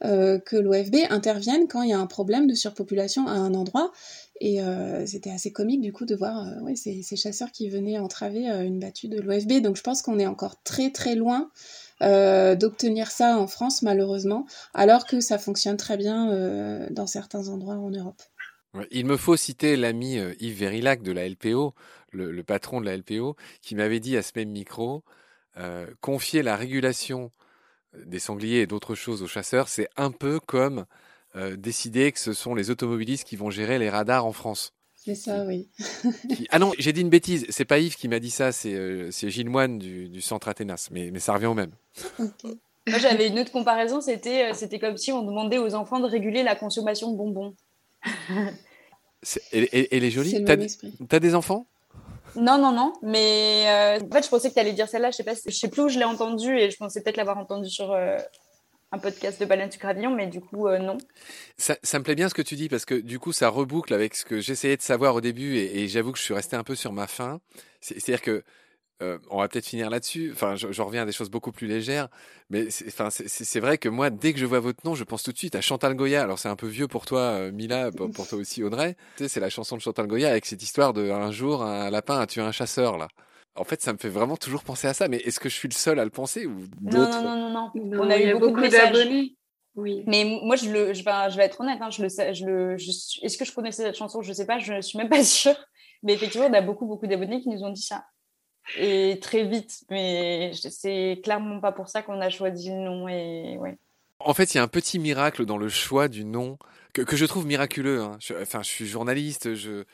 que 0.00 0.56
l'OFB 0.56 0.96
intervienne 1.10 1.68
quand 1.68 1.82
il 1.82 1.90
y 1.90 1.92
a 1.92 1.98
un 1.98 2.06
problème 2.06 2.46
de 2.48 2.54
surpopulation 2.54 3.28
à 3.28 3.32
un 3.32 3.54
endroit. 3.54 3.92
Et 4.40 4.60
euh, 4.60 5.06
c'était 5.06 5.30
assez 5.30 5.52
comique 5.52 5.80
du 5.80 5.92
coup 5.92 6.06
de 6.06 6.14
voir 6.16 6.46
euh, 6.46 6.74
ces, 6.74 7.16
chasseurs 7.16 7.52
qui 7.52 7.68
venaient 7.68 7.98
entraver 7.98 8.50
euh, 8.50 8.64
une 8.64 8.80
battue 8.80 9.08
de 9.08 9.20
l'OFB. 9.20 9.62
Donc 9.62 9.76
je 9.76 9.82
pense 9.82 10.02
qu'on 10.02 10.18
est 10.18 10.26
encore 10.26 10.60
très 10.62 10.90
très 10.90 11.14
loin 11.14 11.50
d'obtenir 12.00 13.10
ça 13.10 13.38
en 13.38 13.46
France 13.46 13.80
malheureusement, 13.80 14.46
alors 14.74 15.06
que 15.06 15.20
ça 15.20 15.38
fonctionne 15.38 15.78
très 15.78 15.96
bien 15.96 16.86
dans 16.90 17.06
certains 17.06 17.48
endroits 17.48 17.76
en 17.76 17.88
Europe. 17.88 18.20
Il 18.90 19.06
me 19.06 19.16
faut 19.16 19.36
citer 19.36 19.76
l'ami 19.76 20.18
Yves 20.38 20.58
Verillac 20.58 21.02
de 21.02 21.12
la 21.12 21.26
LPO, 21.26 21.72
le, 22.12 22.42
patron 22.42 22.82
de 22.82 22.86
la 22.86 22.96
LPO, 22.98 23.36
qui 23.62 23.74
m'avait 23.74 24.00
dit 24.00 24.18
à 24.18 24.22
ce 24.22 24.32
même 24.36 24.50
micro, 24.50 25.02
confier 26.02 26.42
la 26.42 26.56
régulation 26.56 27.30
des 28.04 28.18
sangliers 28.18 28.60
et 28.60 28.66
d'autres 28.66 28.96
choses 28.96 29.22
aux 29.22 29.28
chasseurs, 29.28 29.68
c'est 29.68 29.88
un 29.96 30.10
peu 30.10 30.40
comme 30.40 30.84
euh, 31.36 31.56
décider 31.56 32.12
que 32.12 32.20
ce 32.20 32.32
sont 32.32 32.54
les 32.54 32.70
automobilistes 32.70 33.24
qui 33.24 33.34
vont 33.34 33.50
gérer 33.50 33.80
les 33.80 33.90
radars 33.90 34.24
en 34.24 34.32
France. 34.32 34.72
C'est 34.94 35.16
ça, 35.16 35.44
oui. 35.44 35.68
Ah 36.50 36.60
non, 36.60 36.72
j'ai 36.78 36.92
dit 36.92 37.00
une 37.00 37.10
bêtise. 37.10 37.44
C'est 37.50 37.64
pas 37.64 37.78
Yves 37.78 37.96
qui 37.96 38.06
m'a 38.06 38.20
dit 38.20 38.30
ça, 38.30 38.52
c'est 38.52 38.72
euh, 38.72 39.10
Gilles 39.10 39.50
Moine 39.50 39.78
du, 39.78 40.20
centre 40.20 40.48
Athénas. 40.48 40.88
Mais, 40.92 41.10
mais, 41.10 41.18
ça 41.18 41.34
revient 41.34 41.46
au 41.46 41.54
même. 41.54 41.72
Moi, 42.18 42.98
j'avais 42.98 43.28
une 43.28 43.38
autre 43.38 43.50
comparaison. 43.50 44.00
C'était 44.00 44.50
euh, 44.50 44.54
c'était 44.54 44.78
comme 44.78 44.96
si 44.96 45.10
on 45.10 45.22
demandait 45.22 45.58
aux 45.58 45.74
enfants 45.74 46.00
de 46.00 46.06
réguler 46.06 46.42
la 46.42 46.54
consommation 46.54 47.10
de 47.10 47.16
bonbons. 47.16 47.54
Et, 49.52 49.96
et, 49.96 50.00
les 50.00 50.10
jolis 50.10 50.44
T'as 50.44 50.56
as 51.16 51.20
des 51.20 51.34
enfants? 51.34 51.66
Non, 52.36 52.58
non, 52.58 52.72
non. 52.72 52.92
Mais 53.02 53.64
en 54.02 54.14
fait, 54.14 54.22
je 54.22 54.28
pensais 54.28 54.50
que 54.50 54.54
tu 54.54 54.60
allais 54.60 54.74
dire 54.74 54.88
celle-là. 54.88 55.10
Je 55.10 55.16
sais 55.16 55.24
pas, 55.24 55.32
je 55.34 55.50
sais 55.50 55.68
plus 55.68 55.82
où 55.82 55.88
je 55.88 55.98
l'ai 55.98 56.04
entendue 56.04 56.58
et 56.58 56.70
je 56.70 56.76
pensais 56.76 57.02
peut-être 57.02 57.16
l'avoir 57.16 57.38
entendue 57.38 57.70
sur 57.70 57.96
un 58.94 58.98
podcast 58.98 59.40
de 59.40 59.44
Baleine 59.44 59.68
du 59.68 59.78
Gravillon, 59.78 60.14
mais 60.14 60.28
du 60.28 60.40
coup, 60.40 60.68
euh, 60.68 60.78
non. 60.78 60.96
Ça, 61.56 61.76
me 61.98 62.04
plaît 62.04 62.14
bien 62.14 62.28
ce 62.28 62.34
que 62.34 62.42
tu 62.42 62.54
dis 62.54 62.68
parce 62.68 62.84
que 62.84 62.94
du 62.94 63.18
coup, 63.18 63.32
ça 63.32 63.48
reboucle 63.48 63.92
avec 63.92 64.14
ce 64.14 64.24
que 64.24 64.40
j'essayais 64.40 64.76
de 64.76 64.82
savoir 64.82 65.16
au 65.16 65.20
début 65.20 65.56
et, 65.56 65.88
j'avoue 65.88 66.12
que 66.12 66.18
je 66.18 66.22
suis 66.22 66.34
resté 66.34 66.54
un 66.54 66.62
peu 66.62 66.76
sur 66.76 66.92
ma 66.92 67.08
faim. 67.08 67.40
C'est-à-dire 67.80 68.22
que 68.22 68.44
euh, 69.02 69.18
on 69.30 69.40
va 69.40 69.48
peut-être 69.48 69.66
finir 69.66 69.90
là-dessus. 69.90 70.30
Enfin, 70.32 70.54
je, 70.54 70.80
reviens 70.80 71.02
à 71.02 71.06
des 71.06 71.12
choses 71.12 71.28
beaucoup 71.28 71.50
plus 71.50 71.66
légères, 71.66 72.08
mais 72.50 72.68
c'est 72.70 73.60
vrai 73.60 73.78
que 73.78 73.88
moi, 73.88 74.10
dès 74.10 74.32
que 74.32 74.38
je 74.38 74.46
vois 74.46 74.60
votre 74.60 74.86
nom, 74.86 74.94
je 74.94 75.02
pense 75.02 75.24
tout 75.24 75.32
de 75.32 75.38
suite 75.38 75.56
à 75.56 75.60
Chantal 75.60 75.94
Goya. 75.96 76.22
Alors, 76.22 76.38
c'est 76.38 76.48
un 76.48 76.56
peu 76.56 76.68
vieux 76.68 76.86
pour 76.86 77.04
toi, 77.04 77.20
euh, 77.20 77.52
Mila, 77.52 77.90
pour, 77.90 78.28
toi 78.28 78.38
aussi, 78.38 78.62
Audrey. 78.62 78.96
Tu 79.16 79.24
sais, 79.24 79.28
c'est 79.28 79.40
la 79.40 79.50
chanson 79.50 79.76
de 79.76 79.80
Chantal 79.80 80.06
Goya 80.06 80.30
avec 80.30 80.46
cette 80.46 80.62
histoire 80.62 80.92
de 80.92 81.10
un 81.10 81.32
jour, 81.32 81.64
un 81.64 81.90
lapin 81.90 82.20
a 82.20 82.26
tué 82.28 82.42
un 82.42 82.52
chasseur, 82.52 82.96
là. 82.96 83.08
En 83.56 83.64
fait, 83.64 83.80
ça 83.80 83.92
me 83.92 83.98
fait 83.98 84.08
vraiment 84.08 84.36
toujours 84.36 84.64
penser 84.64 84.88
à 84.88 84.94
ça. 84.94 85.08
Mais 85.08 85.18
est-ce 85.18 85.38
que 85.38 85.48
je 85.48 85.54
suis 85.54 85.68
le 85.68 85.74
seul 85.74 85.98
à 86.00 86.04
le 86.04 86.10
penser 86.10 86.46
ou 86.46 86.64
d'autres 86.80 87.22
non, 87.22 87.36
non, 87.36 87.50
non, 87.50 87.72
non, 87.74 88.00
On 88.02 88.10
a 88.10 88.18
eu 88.18 88.34
beaucoup, 88.34 88.66
d'abonnés. 88.66 89.36
Oui. 89.76 90.04
Mais 90.06 90.24
moi, 90.24 90.56
je, 90.56 90.70
le, 90.70 90.92
je, 90.92 91.04
vais, 91.04 91.30
je 91.30 91.36
vais 91.36 91.44
être 91.44 91.60
honnête. 91.60 91.78
Hein, 91.80 91.90
je 91.90 92.02
le 92.02 92.08
sais, 92.08 92.34
je 92.34 92.46
le, 92.46 92.74
est-ce 92.74 93.38
que 93.38 93.44
je 93.44 93.52
connaissais 93.52 93.82
cette 93.82 93.96
chanson? 93.96 94.22
Je 94.22 94.28
ne 94.28 94.34
sais 94.34 94.46
pas. 94.46 94.58
Je 94.58 94.74
ne 94.74 94.80
suis 94.80 94.98
même 94.98 95.08
pas 95.08 95.22
sûre. 95.24 95.56
Mais 96.02 96.14
effectivement, 96.14 96.46
on 96.46 96.52
a 96.52 96.60
beaucoup, 96.60 96.86
beaucoup 96.86 97.06
d'abonnés 97.06 97.40
qui 97.40 97.48
nous 97.48 97.62
ont 97.62 97.70
dit 97.70 97.82
ça. 97.82 98.04
Et 98.76 99.18
très 99.20 99.44
vite. 99.44 99.84
Mais 99.90 100.52
c'est 100.54 101.20
clairement 101.22 101.60
pas 101.60 101.72
pour 101.72 101.88
ça 101.88 102.02
qu'on 102.02 102.20
a 102.20 102.30
choisi 102.30 102.70
le 102.70 102.76
nom. 102.76 103.08
Et 103.08 103.56
ouais. 103.58 103.78
En 104.18 104.34
fait, 104.34 104.54
il 104.54 104.56
y 104.56 104.60
a 104.60 104.62
un 104.62 104.68
petit 104.68 104.98
miracle 104.98 105.44
dans 105.44 105.58
le 105.58 105.68
choix 105.68 106.08
du 106.08 106.24
nom 106.24 106.58
que, 106.92 107.02
que 107.02 107.16
je 107.16 107.26
trouve 107.26 107.46
miraculeux. 107.46 108.02
Hein. 108.02 108.18
enfin, 108.40 108.62
je 108.62 108.68
suis 108.68 108.86
journaliste. 108.86 109.54
Je 109.54 109.84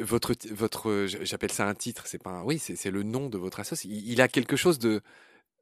votre, 0.00 0.34
votre, 0.50 1.06
j'appelle 1.22 1.52
ça 1.52 1.68
un 1.68 1.74
titre, 1.74 2.06
c'est 2.06 2.22
pas, 2.22 2.42
oui, 2.44 2.58
c'est 2.58 2.90
le 2.90 3.02
nom 3.02 3.28
de 3.28 3.38
votre 3.38 3.60
associé. 3.60 3.90
Il, 3.90 4.20
a 4.20 4.28
quelque 4.28 4.56
chose 4.56 4.78
de, 4.78 5.02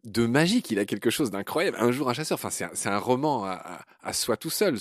de 0.05 0.27
magique, 0.27 0.71
il 0.71 0.79
a 0.79 0.85
quelque 0.85 1.11
chose 1.11 1.31
d'incroyable. 1.31 1.77
Un 1.81 1.91
jour 1.91 2.09
un 2.09 2.15
chasseur, 2.15 2.37
enfin, 2.37 2.51
c'est 2.51 2.89
un, 2.89 2.93
un, 2.93 2.99
roman 2.99 3.45
à, 3.45 3.85
à, 4.03 4.13
soi 4.13 4.37
tout 4.37 4.51
seul. 4.51 4.79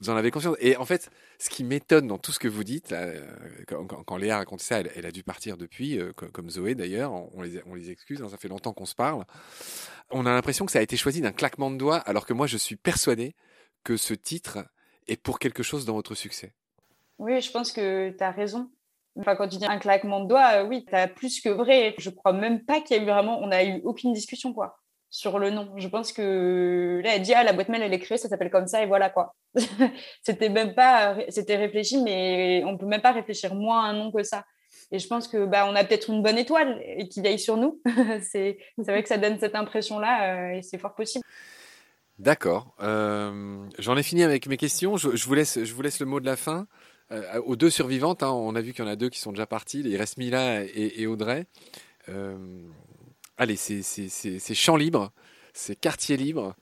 Vous 0.00 0.10
en 0.10 0.16
avez 0.16 0.30
conscience. 0.30 0.56
Et 0.60 0.76
en 0.76 0.84
fait, 0.84 1.10
ce 1.38 1.50
qui 1.50 1.62
m'étonne 1.62 2.08
dans 2.08 2.18
tout 2.18 2.32
ce 2.32 2.38
que 2.38 2.48
vous 2.48 2.64
dites, 2.64 2.92
euh, 2.92 3.24
quand, 3.66 4.16
Léa 4.16 4.36
a 4.36 4.38
raconté 4.38 4.64
ça, 4.64 4.80
elle, 4.80 5.06
a 5.06 5.12
dû 5.12 5.22
partir 5.22 5.56
depuis, 5.56 5.98
euh, 5.98 6.12
comme 6.12 6.50
Zoé 6.50 6.74
d'ailleurs. 6.74 7.12
On, 7.12 7.42
les, 7.42 7.60
on 7.66 7.74
les 7.74 7.90
excuse, 7.90 8.22
hein, 8.22 8.28
ça 8.28 8.36
fait 8.36 8.48
longtemps 8.48 8.72
qu'on 8.72 8.86
se 8.86 8.94
parle. 8.94 9.24
On 10.10 10.26
a 10.26 10.32
l'impression 10.32 10.66
que 10.66 10.72
ça 10.72 10.78
a 10.78 10.82
été 10.82 10.96
choisi 10.96 11.20
d'un 11.20 11.32
claquement 11.32 11.70
de 11.70 11.76
doigts, 11.76 11.98
alors 11.98 12.26
que 12.26 12.32
moi, 12.32 12.46
je 12.46 12.56
suis 12.56 12.76
persuadé 12.76 13.34
que 13.84 13.96
ce 13.96 14.14
titre 14.14 14.58
est 15.06 15.16
pour 15.16 15.38
quelque 15.38 15.62
chose 15.62 15.84
dans 15.84 15.94
votre 15.94 16.14
succès. 16.14 16.54
Oui, 17.22 17.40
je 17.40 17.52
pense 17.52 17.70
que 17.70 18.10
tu 18.10 18.24
as 18.24 18.32
raison. 18.32 18.68
Enfin, 19.16 19.36
quand 19.36 19.46
tu 19.46 19.56
dis 19.56 19.64
un 19.64 19.78
claquement 19.78 20.20
de 20.20 20.28
doigts, 20.28 20.62
euh, 20.64 20.66
oui, 20.66 20.84
tu 20.84 20.92
as 20.92 21.06
plus 21.06 21.40
que 21.40 21.50
vrai. 21.50 21.94
Je 21.98 22.10
crois 22.10 22.32
même 22.32 22.64
pas 22.64 22.80
qu'il 22.80 22.96
y 22.96 22.98
a 22.98 23.02
eu 23.02 23.06
vraiment, 23.06 23.40
on 23.40 23.46
n'a 23.46 23.62
eu 23.64 23.80
aucune 23.84 24.12
discussion 24.12 24.52
quoi 24.52 24.80
sur 25.08 25.38
le 25.38 25.50
nom. 25.50 25.72
Je 25.76 25.86
pense 25.86 26.12
que 26.12 27.00
là, 27.04 27.14
elle 27.14 27.22
dit 27.22 27.32
ah 27.32 27.44
la 27.44 27.52
boîte 27.52 27.68
mail 27.68 27.82
elle 27.82 27.94
est 27.94 28.00
créée, 28.00 28.18
ça 28.18 28.28
s'appelle 28.28 28.50
comme 28.50 28.66
ça 28.66 28.82
et 28.82 28.86
voilà 28.86 29.08
quoi. 29.08 29.36
c'était 30.22 30.48
même 30.48 30.74
pas, 30.74 31.16
c'était 31.28 31.56
réfléchi, 31.56 32.02
mais 32.02 32.64
on 32.66 32.76
peut 32.76 32.86
même 32.86 33.02
pas 33.02 33.12
réfléchir 33.12 33.54
moins 33.54 33.84
à 33.84 33.88
un 33.88 33.92
nom 33.92 34.10
que 34.10 34.24
ça. 34.24 34.44
Et 34.90 34.98
je 34.98 35.06
pense 35.06 35.28
que 35.28 35.44
bah 35.44 35.68
on 35.70 35.76
a 35.76 35.84
peut-être 35.84 36.10
une 36.10 36.22
bonne 36.22 36.38
étoile 36.38 36.82
et 36.84 37.08
qu'il 37.08 37.24
aille 37.26 37.38
sur 37.38 37.56
nous. 37.56 37.80
c'est 38.22 38.56
vrai 38.78 39.02
que 39.02 39.08
ça 39.08 39.18
donne 39.18 39.38
cette 39.38 39.54
impression 39.54 40.00
là 40.00 40.34
euh, 40.34 40.56
et 40.56 40.62
c'est 40.62 40.78
fort 40.78 40.94
possible. 40.96 41.24
D'accord. 42.18 42.74
Euh, 42.80 43.64
j'en 43.78 43.96
ai 43.96 44.02
fini 44.02 44.22
avec 44.22 44.46
mes 44.46 44.56
questions. 44.56 44.96
Je, 44.96 45.24
vous 45.24 45.34
laisse, 45.34 45.62
je 45.62 45.74
vous 45.74 45.82
laisse 45.82 46.00
le 46.00 46.06
mot 46.06 46.20
de 46.20 46.26
la 46.26 46.36
fin. 46.36 46.66
Euh, 47.12 47.40
aux 47.42 47.56
deux 47.56 47.70
survivantes, 47.70 48.22
hein, 48.22 48.30
on 48.30 48.54
a 48.54 48.60
vu 48.60 48.72
qu'il 48.72 48.84
y 48.84 48.88
en 48.88 48.90
a 48.90 48.96
deux 48.96 49.10
qui 49.10 49.20
sont 49.20 49.32
déjà 49.32 49.46
partis. 49.46 49.80
Il 49.80 49.96
reste 49.96 50.16
Mila 50.16 50.62
et, 50.64 51.06
Audrey. 51.06 51.44
Euh, 52.08 52.36
allez, 53.36 53.56
c'est 53.56 54.54
champ 54.54 54.76
libre, 54.76 55.12
c'est 55.52 55.76
quartier 55.76 56.16
libre. 56.16 56.54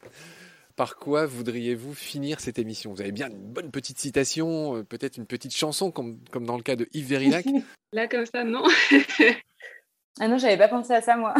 Par 0.76 0.96
quoi 0.96 1.26
voudriez-vous 1.26 1.94
finir 1.94 2.40
cette 2.40 2.58
émission? 2.58 2.92
Vous 2.92 3.02
avez 3.02 3.12
bien 3.12 3.28
une 3.28 3.52
bonne 3.52 3.70
petite 3.70 3.98
citation, 3.98 4.76
euh, 4.76 4.82
peut-être 4.82 5.18
une 5.18 5.26
petite 5.26 5.54
chanson, 5.54 5.90
comme, 5.90 6.18
comme 6.30 6.46
dans 6.46 6.56
le 6.56 6.62
cas 6.62 6.74
de 6.74 6.88
Yves 6.92 7.08
Verillac 7.08 7.46
Là, 7.92 8.08
comme 8.08 8.24
ça, 8.24 8.44
non. 8.44 8.64
ah 10.20 10.28
non, 10.28 10.38
j'avais 10.38 10.56
pas 10.56 10.68
pensé 10.68 10.94
à 10.94 11.02
ça, 11.02 11.16
moi. 11.16 11.34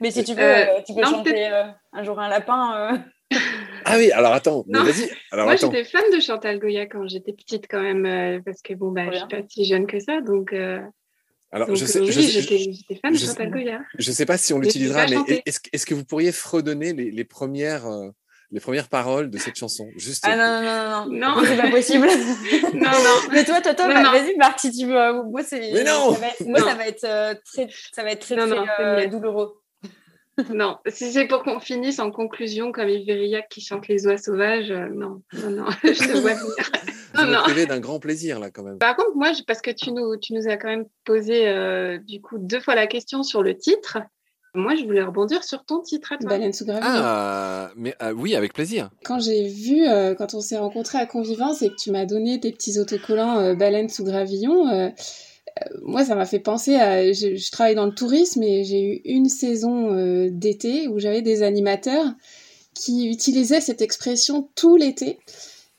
Mais 0.00 0.10
si 0.10 0.24
tu 0.24 0.34
veux, 0.34 0.64
tu 0.86 0.94
peux 0.94 1.04
chanter 1.04 1.48
Un 1.92 2.02
jour 2.02 2.18
un 2.18 2.28
lapin. 2.28 3.04
Ah 3.84 3.96
oui, 3.96 4.10
alors 4.12 4.32
attends, 4.32 4.64
vas-y. 4.68 5.10
Moi, 5.32 5.56
j'étais 5.56 5.84
fan 5.84 6.02
de 6.14 6.20
Chantal 6.20 6.58
Goya 6.58 6.86
quand 6.86 7.08
j'étais 7.08 7.32
petite, 7.32 7.66
quand 7.68 7.80
même, 7.80 8.06
euh, 8.06 8.40
parce 8.44 8.62
que 8.62 8.74
bon, 8.74 8.90
bah, 8.90 9.06
je 9.10 9.18
suis 9.18 9.28
pas 9.28 9.42
si 9.48 9.64
jeune 9.64 9.86
que 9.86 10.00
ça, 10.00 10.20
donc. 10.20 10.52
Euh, 10.52 10.80
alors, 11.50 11.74
je 11.74 11.84
sais, 11.84 12.00
oui, 12.00 12.12
j'étais 12.12 13.00
fan 13.00 13.12
de 13.12 13.18
Chantal 13.18 13.50
Goya. 13.50 13.80
Je 13.98 14.10
ne 14.10 14.14
sais 14.14 14.26
pas 14.26 14.38
si 14.38 14.52
on 14.52 14.58
l'utilisera, 14.58 15.06
mais 15.06 15.42
est-ce 15.46 15.86
que 15.86 15.94
vous 15.94 16.04
pourriez 16.04 16.32
fredonner 16.32 16.92
les, 16.92 17.10
les 17.10 17.24
premières, 17.24 17.86
euh, 17.86 18.08
les 18.50 18.60
premières 18.60 18.88
paroles 18.88 19.30
de 19.30 19.38
cette 19.38 19.56
chanson 19.56 19.88
juste... 19.96 20.24
Ah 20.26 20.36
non, 20.36 20.62
non, 20.62 21.06
non, 21.08 21.18
non, 21.18 21.36
non. 21.36 21.44
c'est 21.44 21.56
pas 21.56 21.70
possible. 21.70 22.06
non, 22.74 22.80
non. 22.80 23.28
Mais 23.32 23.44
toi, 23.44 23.60
toi, 23.60 23.74
toi, 23.74 23.88
vas-y, 23.88 24.36
Marc, 24.36 24.60
si 24.60 24.70
tu 24.72 24.86
veux. 24.86 25.22
Moi, 25.24 25.42
c'est. 25.42 25.72
Mais 25.72 25.84
non. 25.84 26.14
Ça 26.14 26.20
va 26.20 26.26
être, 26.28 26.46
moi, 26.46 26.60
ça 26.60 26.74
va 26.74 26.86
être 26.86 27.42
très, 27.44 27.68
ça 27.92 28.02
va 28.02 28.10
être 28.12 28.20
très, 28.20 28.36
très 28.36 29.08
douloureux 29.08 29.61
non, 30.50 30.78
si 30.86 31.12
c'est 31.12 31.26
pour 31.26 31.42
qu'on 31.42 31.60
finisse 31.60 31.98
en 31.98 32.10
conclusion 32.10 32.72
comme 32.72 32.88
Yves 32.88 33.06
Verillac 33.06 33.48
qui 33.50 33.60
chante 33.60 33.88
les 33.88 34.06
oies 34.06 34.16
sauvages, 34.16 34.70
euh, 34.70 34.88
non, 34.88 35.22
non, 35.34 35.50
non, 35.50 35.66
je 35.84 35.90
te 35.90 36.18
vois 36.18 36.34
venir. 36.34 37.54
Vous 37.54 37.66
d'un 37.66 37.80
grand 37.80 38.00
plaisir 38.00 38.40
là 38.40 38.50
quand 38.50 38.62
même. 38.62 38.78
Par 38.78 38.96
contre, 38.96 39.14
moi, 39.14 39.32
parce 39.46 39.60
que 39.60 39.70
tu 39.70 39.92
nous, 39.92 40.16
tu 40.16 40.32
nous 40.32 40.48
as 40.48 40.56
quand 40.56 40.68
même 40.68 40.86
posé 41.04 41.46
euh, 41.48 41.98
du 41.98 42.22
coup 42.22 42.38
deux 42.38 42.60
fois 42.60 42.74
la 42.74 42.86
question 42.86 43.22
sur 43.22 43.42
le 43.42 43.56
titre, 43.56 43.98
Moi, 44.54 44.74
je 44.76 44.84
voulais 44.84 45.02
rebondir 45.02 45.44
sur 45.44 45.64
ton 45.64 45.80
titre 45.80 46.12
à 46.12 46.18
toi. 46.18 46.30
Baleine 46.30 46.52
sous 46.52 46.64
gravillon. 46.64 46.86
Ah, 46.90 47.70
mais 47.76 47.94
euh, 48.02 48.12
oui, 48.12 48.34
avec 48.34 48.54
plaisir. 48.54 48.90
Quand 49.04 49.18
j'ai 49.18 49.48
vu, 49.48 49.86
euh, 49.86 50.14
quand 50.14 50.34
on 50.34 50.40
s'est 50.40 50.58
rencontrés 50.58 50.98
à 50.98 51.06
Convivence 51.06 51.62
et 51.62 51.68
que 51.68 51.76
tu 51.76 51.90
m'as 51.90 52.06
donné 52.06 52.40
tes 52.40 52.52
petits 52.52 52.78
autocollants 52.78 53.38
euh, 53.38 53.54
baleine 53.54 53.88
sous 53.88 54.04
gravillon, 54.04 54.92
moi, 55.82 56.04
ça 56.04 56.14
m'a 56.14 56.26
fait 56.26 56.38
penser 56.38 56.76
à. 56.76 57.12
Je, 57.12 57.50
travaille 57.50 57.74
dans 57.74 57.86
le 57.86 57.94
tourisme 57.94 58.42
et 58.42 58.64
j'ai 58.64 58.82
eu 58.82 59.00
une 59.04 59.28
saison 59.28 59.94
euh, 59.94 60.28
d'été 60.30 60.88
où 60.88 60.98
j'avais 60.98 61.22
des 61.22 61.42
animateurs 61.42 62.06
qui 62.74 63.08
utilisaient 63.08 63.60
cette 63.60 63.82
expression 63.82 64.48
tout 64.54 64.76
l'été. 64.76 65.18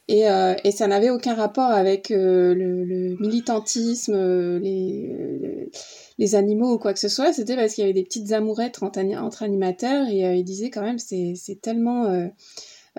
Et, 0.09 0.29
euh, 0.29 0.53
et 0.63 0.71
ça 0.71 0.87
n'avait 0.87 1.09
aucun 1.09 1.33
rapport 1.33 1.71
avec 1.71 2.11
euh, 2.11 2.53
le, 2.53 3.15
militantisme, 3.19 4.59
les, 4.59 5.69
les 6.17 6.35
animaux 6.35 6.73
ou 6.73 6.77
quoi 6.77 6.93
que 6.93 6.99
ce 6.99 7.07
soit. 7.07 7.31
C'était 7.31 7.55
parce 7.55 7.73
qu'il 7.73 7.83
y 7.83 7.85
avait 7.85 7.93
des 7.93 8.03
petites 8.03 8.33
amourettes 8.33 8.83
entre, 8.83 8.99
entre 8.99 9.43
animateurs 9.43 10.07
et 10.09 10.37
ils 10.37 10.43
disaient 10.43 10.69
quand 10.69 10.81
même 10.81 10.99
c'est 10.99 11.61
tellement 11.61 12.29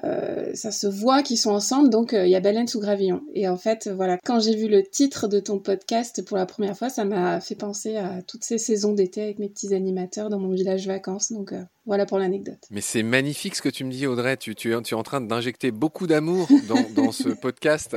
ça 0.02 0.70
se 0.72 0.86
voit 0.86 1.22
qu'ils 1.22 1.38
sont 1.38 1.50
ensemble, 1.52 1.88
donc 1.90 2.12
euh, 2.14 2.26
il 2.26 2.30
y 2.30 2.34
a 2.36 2.40
Baleine 2.40 2.66
sous 2.66 2.80
gravillon. 2.80 3.22
Et 3.32 3.48
en 3.48 3.56
fait, 3.56 3.86
euh, 3.86 3.94
voilà, 3.94 4.18
quand 4.24 4.40
j'ai 4.40 4.56
vu 4.56 4.68
le 4.68 4.82
titre 4.82 5.28
de 5.28 5.38
ton 5.40 5.58
podcast 5.58 6.24
pour 6.24 6.36
la 6.36 6.46
première 6.46 6.76
fois, 6.76 6.90
ça 6.90 7.04
m'a 7.04 7.40
fait 7.40 7.54
penser 7.54 7.96
à 7.96 8.20
toutes 8.22 8.44
ces 8.44 8.58
saisons 8.58 8.92
d'été 8.92 9.22
avec 9.22 9.38
mes 9.38 9.48
petits 9.48 9.72
animateurs 9.74 10.30
dans 10.30 10.38
mon 10.38 10.50
village 10.52 10.86
vacances. 10.86 11.32
Donc 11.32 11.52
euh, 11.52 11.62
voilà 11.86 12.06
pour 12.06 12.18
l'anecdote. 12.18 12.58
Mais 12.70 12.80
c'est 12.80 13.02
magnifique 13.02 13.54
ce 13.54 13.62
que 13.62 13.68
tu 13.68 13.84
me 13.84 13.90
dis, 13.92 14.06
Audrey. 14.06 14.36
Tu, 14.36 14.54
tu, 14.54 14.72
es- 14.74 14.82
tu 14.82 14.94
es 14.94 14.96
en 14.96 15.02
train 15.02 15.20
d'injecter 15.20 15.70
beaucoup 15.70 16.06
d'amour 16.06 16.48
dans, 16.68 16.82
dans 17.04 17.12
ce 17.12 17.28
podcast. 17.40 17.96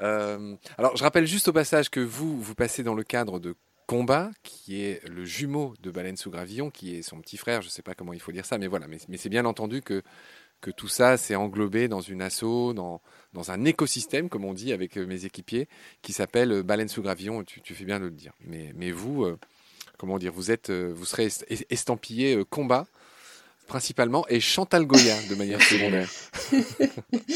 Euh, 0.00 0.54
alors, 0.76 0.96
je 0.96 1.02
rappelle 1.02 1.26
juste 1.26 1.48
au 1.48 1.52
passage 1.52 1.90
que 1.90 2.00
vous, 2.00 2.40
vous 2.40 2.54
passez 2.54 2.82
dans 2.82 2.94
le 2.94 3.02
cadre 3.04 3.38
de 3.38 3.54
Combat, 3.86 4.30
qui 4.42 4.82
est 4.82 5.00
le 5.08 5.24
jumeau 5.24 5.72
de 5.82 5.90
Baleine 5.90 6.18
sous 6.18 6.30
Gravillon, 6.30 6.68
qui 6.68 6.96
est 6.96 7.02
son 7.02 7.20
petit 7.22 7.38
frère. 7.38 7.62
Je 7.62 7.68
ne 7.68 7.70
sais 7.70 7.80
pas 7.80 7.94
comment 7.94 8.12
il 8.12 8.20
faut 8.20 8.32
dire 8.32 8.44
ça, 8.44 8.58
mais 8.58 8.66
voilà. 8.66 8.86
Mais, 8.86 8.98
mais 9.08 9.16
c'est 9.16 9.30
bien 9.30 9.46
entendu 9.46 9.80
que, 9.80 10.02
que 10.60 10.70
tout 10.70 10.88
ça, 10.88 11.16
c'est 11.16 11.34
englobé 11.36 11.88
dans 11.88 12.00
une 12.00 12.20
asso, 12.22 12.72
dans, 12.74 13.00
dans 13.32 13.50
un 13.50 13.64
écosystème, 13.64 14.28
comme 14.28 14.44
on 14.44 14.54
dit 14.54 14.72
avec 14.72 14.96
euh, 14.98 15.06
mes 15.06 15.24
équipiers, 15.24 15.68
qui 16.02 16.12
s'appelle 16.12 16.50
euh, 16.52 16.62
Baleine 16.62 16.88
sous 16.88 17.02
Gravillon. 17.02 17.44
Tu, 17.44 17.60
tu 17.60 17.74
fais 17.74 17.84
bien 17.84 17.98
de 18.00 18.04
le 18.06 18.10
dire. 18.10 18.32
Mais, 18.40 18.72
mais 18.74 18.90
vous, 18.90 19.24
euh, 19.24 19.38
comment 19.98 20.18
dire, 20.18 20.32
vous 20.32 20.50
êtes, 20.50 20.70
vous 20.70 21.04
serez 21.04 21.26
est- 21.26 21.66
estampillé 21.70 22.34
euh, 22.36 22.44
Combat 22.44 22.86
principalement, 23.66 24.24
et 24.28 24.40
Chantal 24.40 24.86
Goya 24.86 25.14
de 25.28 25.34
manière 25.34 25.60
secondaire. 25.60 26.08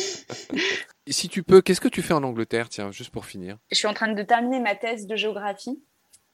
Si 1.08 1.28
tu 1.28 1.42
peux, 1.42 1.60
qu'est-ce 1.60 1.80
que 1.80 1.88
tu 1.88 2.00
fais 2.00 2.14
en 2.14 2.22
Angleterre, 2.22 2.68
tiens, 2.68 2.90
juste 2.92 3.10
pour 3.10 3.26
finir 3.26 3.58
Je 3.70 3.76
suis 3.76 3.88
en 3.88 3.92
train 3.94 4.12
de 4.12 4.22
terminer 4.22 4.60
ma 4.60 4.74
thèse 4.76 5.06
de 5.06 5.16
géographie. 5.16 5.82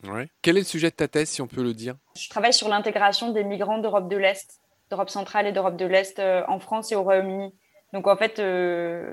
ouais. 0.05 0.29
Quel 0.43 0.57
est 0.57 0.61
le 0.61 0.67
sujet 0.67 0.91
de 0.91 0.95
ta 0.95 1.09
thèse, 1.09 1.31
si 1.31 1.41
on 1.43 1.47
peut 1.47 1.63
le 1.63 1.73
dire? 1.75 1.97
Je 2.17 2.29
travaille 2.29 2.53
sur 2.53 2.69
l'intégration 2.69 3.33
des 3.33 3.45
migrants 3.45 3.79
d'Europe 3.79 4.09
de 4.11 4.17
l'Est, 4.17 4.61
d'Europe 4.91 5.11
centrale 5.11 5.47
et 5.47 5.53
d'Europe 5.53 5.77
de 5.77 5.85
l'Est 5.87 6.19
euh, 6.19 6.43
en 6.49 6.59
France 6.61 6.93
et 6.93 6.97
au 6.97 7.03
Royaume-Uni. 7.03 7.55
Donc 7.93 8.07
en 8.07 8.17
fait, 8.17 8.39
euh, 8.39 9.13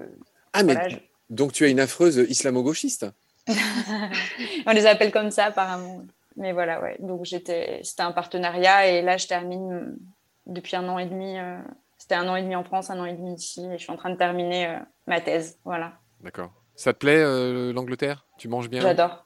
Ah, 0.53 0.63
mais 0.63 0.75
je- 0.89 0.97
donc 1.29 1.53
tu 1.53 1.65
as 1.65 1.67
une 1.69 1.79
affreuse 1.79 2.17
islamo-gauchiste? 2.29 3.05
On 4.67 4.71
les 4.71 4.85
appelle 4.85 5.11
comme 5.11 5.31
ça 5.31 5.45
apparemment. 5.45 6.01
Mais 6.37 6.51
voilà, 6.51 6.81
ouais. 6.81 6.97
Donc 6.99 7.23
j'étais, 7.25 7.79
c'était 7.83 8.01
un 8.03 8.11
partenariat 8.11 8.87
et 8.87 9.01
là 9.01 9.17
je 9.17 9.27
termine 9.27 9.71
euh, 9.73 9.95
depuis 10.47 10.75
un 10.75 10.87
an 10.89 10.99
et 10.99 11.05
demi. 11.05 11.37
euh, 11.37 11.57
C'était 11.97 12.15
un 12.15 12.27
an 12.27 12.35
et 12.35 12.41
demi 12.41 12.55
en 12.55 12.63
France, 12.63 12.89
un 12.89 12.99
an 12.99 13.05
et 13.05 13.13
demi 13.13 13.35
ici, 13.35 13.65
et 13.65 13.77
je 13.77 13.83
suis 13.83 13.91
en 13.91 13.95
train 13.97 14.09
de 14.09 14.17
terminer 14.17 14.67
euh, 14.67 14.79
ma 15.07 15.21
thèse. 15.21 15.59
Voilà, 15.63 15.93
D'accord. 16.21 16.51
Ça 16.75 16.91
te 16.91 16.97
plaît, 16.99 17.19
euh, 17.19 17.71
l'Angleterre? 17.71 18.25
Tu 18.37 18.49
manges 18.49 18.69
bien? 18.69 18.81
J'adore. 18.81 19.24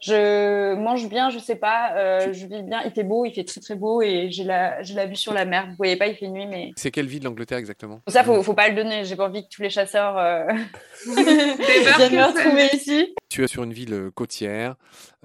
Je 0.00 0.74
mange 0.74 1.08
bien, 1.08 1.28
je 1.28 1.38
sais 1.38 1.56
pas, 1.56 1.92
euh, 1.96 2.32
je 2.32 2.46
vis 2.46 2.62
bien. 2.62 2.80
Il 2.84 2.90
fait 2.90 3.04
beau, 3.04 3.24
il 3.26 3.32
fait 3.32 3.44
très 3.44 3.60
très 3.60 3.74
beau 3.74 4.00
et 4.00 4.30
j'ai 4.30 4.44
la, 4.44 4.82
j'ai 4.82 4.94
la 4.94 5.06
vue 5.06 5.16
sur 5.16 5.34
la 5.34 5.44
mer. 5.44 5.66
Vous 5.68 5.76
voyez 5.76 5.96
pas, 5.96 6.06
il 6.06 6.16
fait 6.16 6.28
nuit, 6.28 6.46
mais 6.46 6.70
C'est 6.76 6.90
quelle 6.90 7.06
ville 7.06 7.22
l'Angleterre 7.22 7.58
exactement? 7.58 8.00
Ça 8.08 8.24
faut, 8.24 8.42
faut 8.42 8.54
pas 8.54 8.68
le 8.68 8.74
donner. 8.74 9.04
J'ai 9.04 9.16
pas 9.16 9.26
envie 9.26 9.44
que 9.44 9.54
tous 9.54 9.62
les 9.62 9.70
chasseurs 9.70 10.16
euh, 10.16 10.44
viennent 11.06 12.16
me 12.16 12.26
retrouver 12.26 12.68
ici. 12.74 13.14
Tu 13.30 13.42
es 13.44 13.48
sur 13.48 13.62
une 13.62 13.72
ville 13.72 14.10
côtière, 14.14 14.74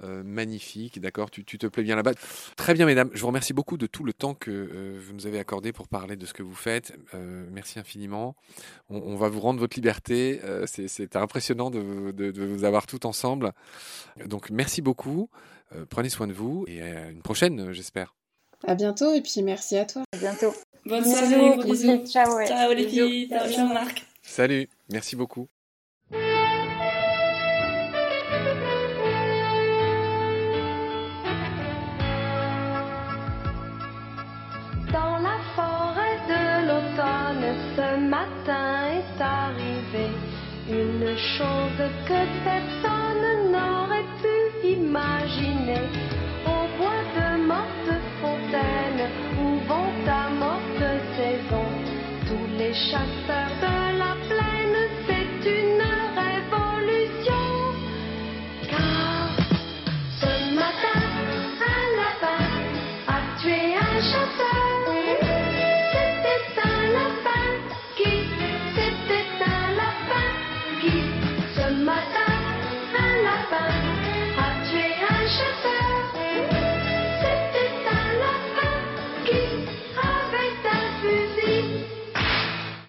euh, 0.04 0.22
magnifique, 0.24 1.00
d'accord 1.00 1.30
tu, 1.30 1.44
tu 1.44 1.58
te 1.58 1.66
plais 1.66 1.82
bien 1.82 1.96
là-bas. 1.96 2.12
Très 2.56 2.72
bien, 2.72 2.86
mesdames. 2.86 3.10
Je 3.12 3.20
vous 3.20 3.26
remercie 3.26 3.52
beaucoup 3.52 3.76
de 3.76 3.86
tout 3.86 4.04
le 4.04 4.12
temps 4.12 4.34
que 4.34 4.50
euh, 4.50 4.98
vous 5.04 5.12
nous 5.12 5.26
avez 5.26 5.38
accordé 5.40 5.72
pour 5.72 5.88
parler 5.88 6.16
de 6.16 6.24
ce 6.24 6.32
que 6.32 6.42
vous 6.44 6.54
faites. 6.54 6.96
Euh, 7.14 7.44
merci 7.50 7.78
infiniment. 7.78 8.36
On, 8.88 8.98
on 8.98 9.16
va 9.16 9.28
vous 9.28 9.40
rendre 9.40 9.58
votre 9.60 9.76
liberté. 9.76 10.40
Euh, 10.44 10.64
c'est- 10.66 11.16
impressionnant 11.16 11.70
de, 11.70 12.12
de- 12.12 12.30
de 12.30 12.44
vous 12.44 12.62
avoir 12.64 12.86
tout 12.86 13.06
ensemble. 13.06 13.52
Donc, 14.24 14.50
merci 14.50 14.82
beaucoup. 14.82 15.28
Euh, 15.74 15.84
prenez 15.88 16.08
soin 16.08 16.28
de 16.28 16.32
vous 16.32 16.64
et 16.68 16.80
à 16.82 17.08
une 17.10 17.22
prochaine, 17.22 17.72
j'espère. 17.72 18.14
À 18.66 18.74
bientôt 18.76 19.12
et 19.14 19.20
puis 19.20 19.42
merci 19.42 19.76
à 19.76 19.84
toi. 19.84 20.02
À 20.12 20.16
bientôt. 20.18 20.54
Bonne 20.84 21.04
soirée, 21.04 21.56
gros 21.58 21.64
bisous. 21.64 21.98
bisous. 21.98 22.06
Ciao, 22.12 22.36
ouais. 22.36 22.46
Ciao 22.46 22.72
les 22.72 22.86
Bisous. 22.86 23.06
filles, 23.08 23.28
ciao 23.28 23.48
Jean-Marc. 23.50 24.06
Salut, 24.22 24.68
merci 24.92 25.16
beaucoup. 25.16 25.48
Ce 41.16 41.42
matin 41.78 42.26
est 42.44 42.86
arrivé 42.86 42.95